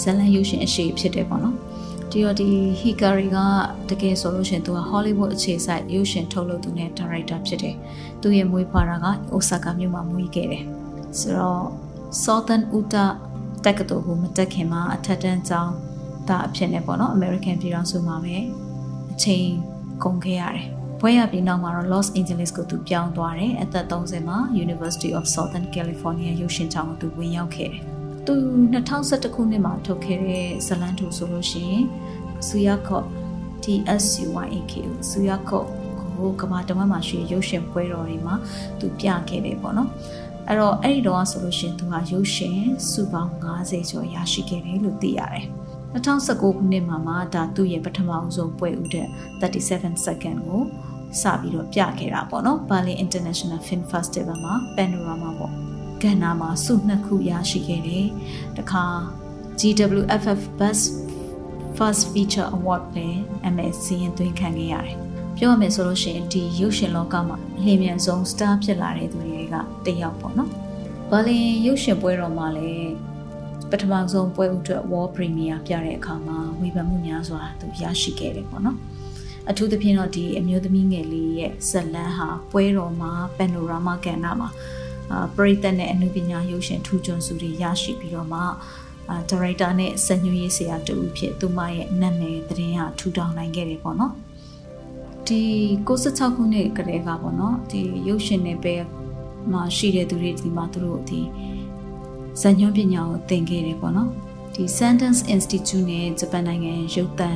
[0.03, 1.57] ဇလန်ရုပ်ရှင်အရှိဖြစ်တယ်ပေါ့နော်
[2.13, 2.49] ဒီတော့ဒီ
[2.81, 3.39] Hikari က
[3.91, 7.75] တကယ်ဆိုလို့ရှင်သူက Hollywood အခြေစိုက်ရုပ်ရှင်ထုတ်လုပ်သူနဲ့ director ဖြစ်တယ်။
[8.23, 10.65] သူရဲ့မွေးဖွားတာက Osaka မြို့မှာမွေးခဲ့တယ်။
[11.19, 11.65] ဆိုတော့
[12.25, 13.11] Southern Utah
[13.65, 15.75] တက္ကသိုလ်ကိုမတက်ခင်မှာအထက်တန်းကျောင်း
[16.29, 18.37] သားအဖြစ်နဲ့ပေါ့နော် American ပြည်ထောင်စုမှာပဲ
[19.13, 19.47] အချိန်
[20.05, 20.67] ကုန်ခဲ့ရတယ်။
[21.01, 27.85] ဘွဲရပြီးနောက်မှာတော့ Los Angeles ကိုသူပြောင်းသွားတယ်။အသက်30မှာ University of Southern California ရုပ်ရှင်ကျောင်းကိုသူဝင်ရောက်ခဲ့တယ်။
[28.29, 28.37] သူ
[28.72, 31.85] 2011ခုနှစ်မှာထုတ်ခဲ့တဲ့ဇလန်တူဆိုလို့ရှိရင်
[32.47, 33.05] ဆူယာခော့
[33.64, 34.72] TSUYAK
[35.11, 35.66] ဆူယာခော့
[36.18, 38.35] ကိုကမ္ဘာတဝန်းမှာရှိရုပ်ရှင်ပွဲတော်တွေမှာ
[38.81, 39.91] သူပြခဲ့တယ်ပေါ့နော်
[40.49, 42.59] အဲ့တော့အဲ့ဒီတော့ဆိုလို့ရှိရင်သူဟာရုပ်ရှင်
[42.91, 45.47] စုပေါင်း90ကျော်ရရှိခဲ့တယ်လို့သိရတယ်
[45.95, 49.07] 2019ခုနှစ်မှာမှဒါသူ့ရဲ့ပထမအဆုံးပွဲဥတဲ့
[49.41, 50.62] 37 second ကို
[51.20, 58.07] စပြီးတော့ပြခဲ့တာပေါ့နော် Berlin International Film Festival မှာ Panorama ပေါ့ ကဏ္ဍမှာစုနှစ်ခုရရှိခဲ့တယ်။
[58.59, 58.84] တခါ
[59.61, 60.84] GWFF Best
[61.76, 63.20] First Feature Award လည်း
[63.55, 64.96] MSC ရင်သွင်းခံခဲ့ရတယ်။
[65.36, 69.55] ပြောရမယ်ဆိုလို့ရှိရင်ဒီရုပ်ရှင်လောကမှာအလင်းမြန်ဆုံး star ဖြစ်လာတဲ့သူတွေက
[69.86, 70.51] တယောက်ပေါ့နော်။
[71.11, 72.90] ဘာလင်ရုပ်ရှင်ပွဲတော်မှာလည်း
[73.70, 78.78] ပထမဆုံးပွဲဥအတွက် World Premiere ပြတဲ့အခါမှာဝေဖန်မှုများစွာသူရရှိခဲ့တယ်ပေါ့နော်။
[79.51, 84.49] အထူးသဖြင့်တော့ဒီအမျိုးသမီးငယ်လေးရဲ့ဇလန်းဟာပွဲတော်မှာ panorama ကဏ္ဍမှာ
[85.37, 88.41] ပရိသတ်နဲ့အနုပညာရုပ်ရှင်ထူးချွန်စုတွေရရှိပြီးတော့မှ
[89.11, 94.13] အာဒါရိုက်တာနဲ့စံညွှန်းရေးဆရာတူဖြစ်သူမရဲ့နာမည်သတင်းဟာထူထောင်နိုင်ခဲ့တယ်ပေါ့နော်
[95.27, 95.41] ဒီ
[95.87, 98.75] 96ခုနှစ်ကလေးကပေါ့နော်ဒီရုပ်ရှင်နဲ့ပဲ
[99.53, 101.21] မှာရှိတဲ့သူတွေဒီမှာသူတို့ဒီ
[102.41, 104.11] ဇာညွှန်းပညာကိုသင်ခဲ့တယ်ပေါ့နော်
[104.55, 107.31] ဒီ Sentence Institute နဲ့ဂျပန်နိုင်ငံရုပ်သံ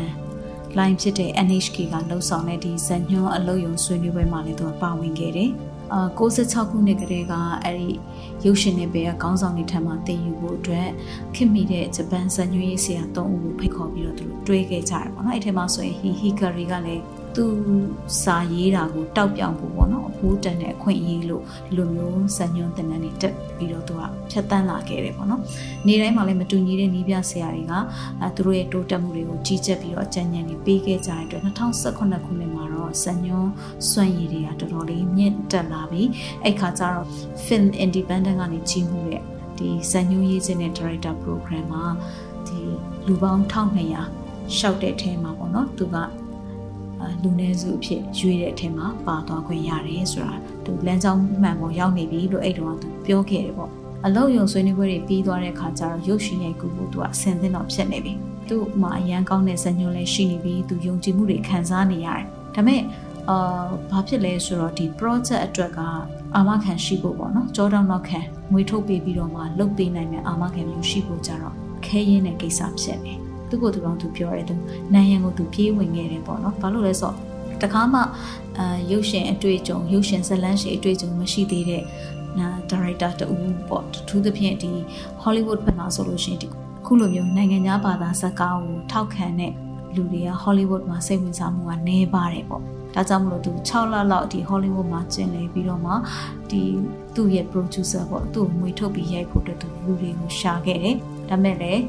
[0.78, 5.50] line ဖြစ်တဲ့ NHK ကလှုပ်ဆောင်တဲ့ဒီဇာညွှန်းအလုပ်ရုံဆွေးနွေးပွဲမှာလည်းသူကပါဝင်ခဲ့တယ်
[5.92, 7.34] အာ66ခုနှစ်ကတည်းက
[7.64, 7.88] အဲ့ဒီ
[8.44, 10.88] ရုပ်ရှင်နဲ့ပဲခေါင်းဆောင်တွေထံမှသင်ယူဖို့အတွက်
[11.34, 17.02] ခင်မိတဲ့ဂျပန်ဇာညွှန်းရေးဆရာ၃ဦးကိုဖိတ်ခေါ်ပြီးတော့သူတို့တွဲခဲ့ကြရပါတော့။အဲ့ထဲမှာဆိုရင်ဟီဟီကာရီကလည်း
[17.36, 17.44] သူ
[18.22, 25.40] စာရေးတာကိုတောက်ပြောင်ဖို့ပေါ့နော်အဖိုးတန်တဲ့အခွင့်အရေးလို့ဒီလိုမျိုးဇာညွှန်းတင်တဲ့နေတက်ပြီးတော့သူကဖြတ်တန်းလာခဲ့တယ်ပေါ့နော်။
[25.86, 27.72] နေတိုင်းမှာလည်းမတူညီတဲ့နီးပြဆရာတွေက
[28.22, 33.52] အဲသူတို့ရဲ့တိုးတက်မှုတွေကိုကြီးကြပ်ပြီးတော့အကြံဉာဏ်တွေပေးခဲ့ကြတဲ့အတွက်2018ခုနှစ်မှာတော့ဇာညွှန်း
[33.90, 36.08] စွန့်ရည်တွေကတော်တော်လေးမြင့်တက်လာပြီး
[36.44, 37.06] အဲ့ခါကျတော့
[37.44, 39.22] Film Independent ကနေကြီးမှုတဲ့
[39.58, 41.86] ဒီဇာညွှန်းရေးခြင်းတဲ့ Director Program မှာ
[42.46, 42.58] ဒီ
[43.06, 45.96] လူပေါင်း1200ရှောက်တဲ့အထဲမှာပေါ့နော်သူက
[47.22, 50.34] လူနည်းစုအဖြစ်ရွေးတဲ့အထက်မှာပါသွားခွင့်ရတယ်ဆိုတာ
[50.64, 53.70] သူလမ်းကြောင်းမှန်ပေါ်ရောက်နေပြီလို့အဲ့တုန်းကသူပြောခဲ့တယ်ပေါ့
[54.06, 58.12] အလောက်ယုံဆွေးနွေးပွဲတွေပြီးသွားတဲ့အခါကျတော့ရုပ်ရှင်ရိုက်ကူဖို့သူကအဆင်သင့်တော့ဖြစ်နေပြီ
[58.48, 62.24] သူ့မှာအရန်ကောင်းတဲ့ဇာညွှန်းလည်းရှိနေပြီသူယုံကြည်မှုတွေခံစားနေရတယ်
[62.54, 62.82] ဒါပေမဲ့
[63.30, 65.80] အာဘာဖြစ်လဲဆိုတော့ဒီ project အတွက်က
[66.36, 68.20] အာမခံရှိဖို့ပေါ့နော်ကြောတောင်းတော့ခံ
[68.52, 71.54] ငွေထုတ်ပေးပြီးတော့မှလုပ်ပေးနိုင်မယ့်အာမခံမျိုးရှိဖို့ကြတော့
[71.86, 73.14] ခဲရင်းတဲ့ကိစ္စဖြစ်နေ
[73.52, 74.54] သူ့ကိုယ်သူတော်သူပြောတယ်သူ
[74.94, 78.00] နိုင်ရန်ကိုသူပြေးဝင်ခဲ့တယ်ပေါ့နော်ဘာလို့လဲဆိုတော့တခါမှ
[78.58, 81.82] အာရုပ်ရှင်အတွေ့အကြုံရုပ်ရှင်ဇလန်းရှင်အတွေ့အကြုံမရှိသေးတဲ့
[82.38, 83.36] နာဒါရိုက်တာတူ
[83.68, 84.70] ပေါ့ထူးသဖြင့်ဒီ
[85.22, 86.48] Hollywood ဘက်မှာဆိုလို့ရှိရင်ဒီ
[86.86, 89.52] ခုလိုမျိုးနိုင်ငံခြားဘာသာဇာတ်ကားကိုထောက်ခံတဲ့
[89.94, 92.62] လူတွေက Hollywood မှာစိတ်ဝင်စားမှုကနည်းပါတယ်ပေါ့
[92.94, 95.92] ဒါကြောင့်မလို့သူ6လလောက်ဒီ Hollywood မှာကျင်လည်ပြီးတော့မှ
[96.50, 96.62] ဒီ
[97.14, 100.96] သူ့ရဲ့ producer ပေါ့သူ့ကိုငွေထုတ်ပြီးရိုက်ဖို့အတွက်သူလူတွေကိုရှာခဲ့တယ်
[101.28, 101.82] ဒါမဲ့လည်း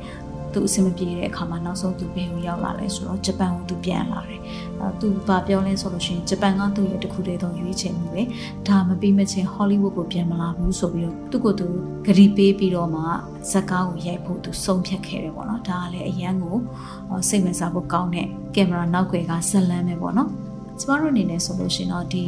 [0.54, 4.42] သူအဆင်မပြေတဲ့အခါမှာနောက်ဆုံးသူဘယ်ကိုရောက်လာလဲဆိုတော့ဂျပန်ကိုသူပြန်လာတယ်။
[4.80, 8.24] အဲသူဘာပြောလဲဆိုလို့ရှိရင်ဂျပန်ကသူ့ရဲ့တခုတည်းသောရွေးချယ်မှုပဲ။
[8.68, 11.68] ဒါမပြီးမချင်းဟောလိဝုဒ်ကိုပြန်မလာဘူးဆိုပြီးတော့သူ့ကိုသူ
[12.06, 13.04] ဂရီပေးပြီးတော့မှ
[13.52, 16.58] ဇက်ကားကိုရိုက်ဖို့သူဆုံးဖြတ်ခဲ့တယ်ပေါ့နော်။ဒါကလည်းအရန်ကို
[17.30, 20.30] စိတ်ဝင်စားဖို့ကောင်းတဲ့ကင်မရာနောက်ွယ်ကဇလန်းပဲပေါ့နော်။
[20.80, 22.26] ကျမတို့အနေနဲ့ဆိုလို့ရှိရင်တော့ဒီ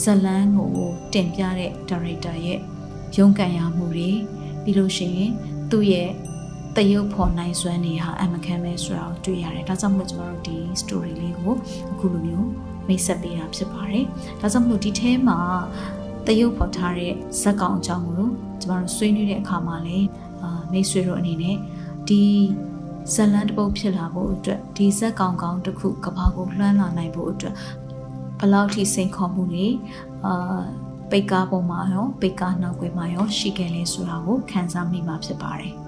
[0.00, 0.72] ဇလန်းကို
[1.12, 2.58] တင်ပြတဲ့ဒါရိုက်တာရဲ့
[3.16, 4.10] ရုန်းကန်ရမှုတွေ
[4.62, 5.32] ပြီးလို့ရှိရင်
[5.70, 6.10] သူ့ရဲ့
[6.78, 11.54] တရုပ်ဖော်နိုင်စွမ်းနေဟာအမခံပဲဆိုတာကိုတွေ့ရတယ်။ဒါကြောင့်မို့ကျွန်တော်တို့ဒီ story လေးကို
[11.92, 12.48] အခုလိုမျိုး
[12.88, 14.04] မိတ်ဆက်ပေးတာဖြစ်ပါတယ်။
[14.40, 15.38] ဒါကြောင့်မို့ဒီထဲမှာ
[16.26, 18.26] တရုပ်ဖော်ထားတဲ့ဇက်ကောင်အကြောင်းကို
[18.62, 20.06] ကျွန်တော်တို့ဆွေးနွေးတဲ့အခါမှာလည်း
[20.42, 21.56] အာမိတ်ဆွေတို့အနေနဲ့
[22.08, 22.22] ဒီ
[23.14, 27.54] ဇလန်တပုတ်ဖြစ်လာဖို့အတွက်ဒီဇက်ကောင်ကောင်တစ်ခုကဘာကိုလှမ်းလာနိုင်ဖို့အတွက်
[28.40, 29.66] ဘလောက်ထိစိန်ခေါ်မှုတွေ
[30.26, 30.60] အာ
[31.10, 35.74] ပိတ်ကားပေါ်မှာရောပိတ်ကားနောက်ွယ်မှာရောရှိခဲ့လဲဆိုတာကိုခန်းစားမိမှာဖြစ်ပါတယ်။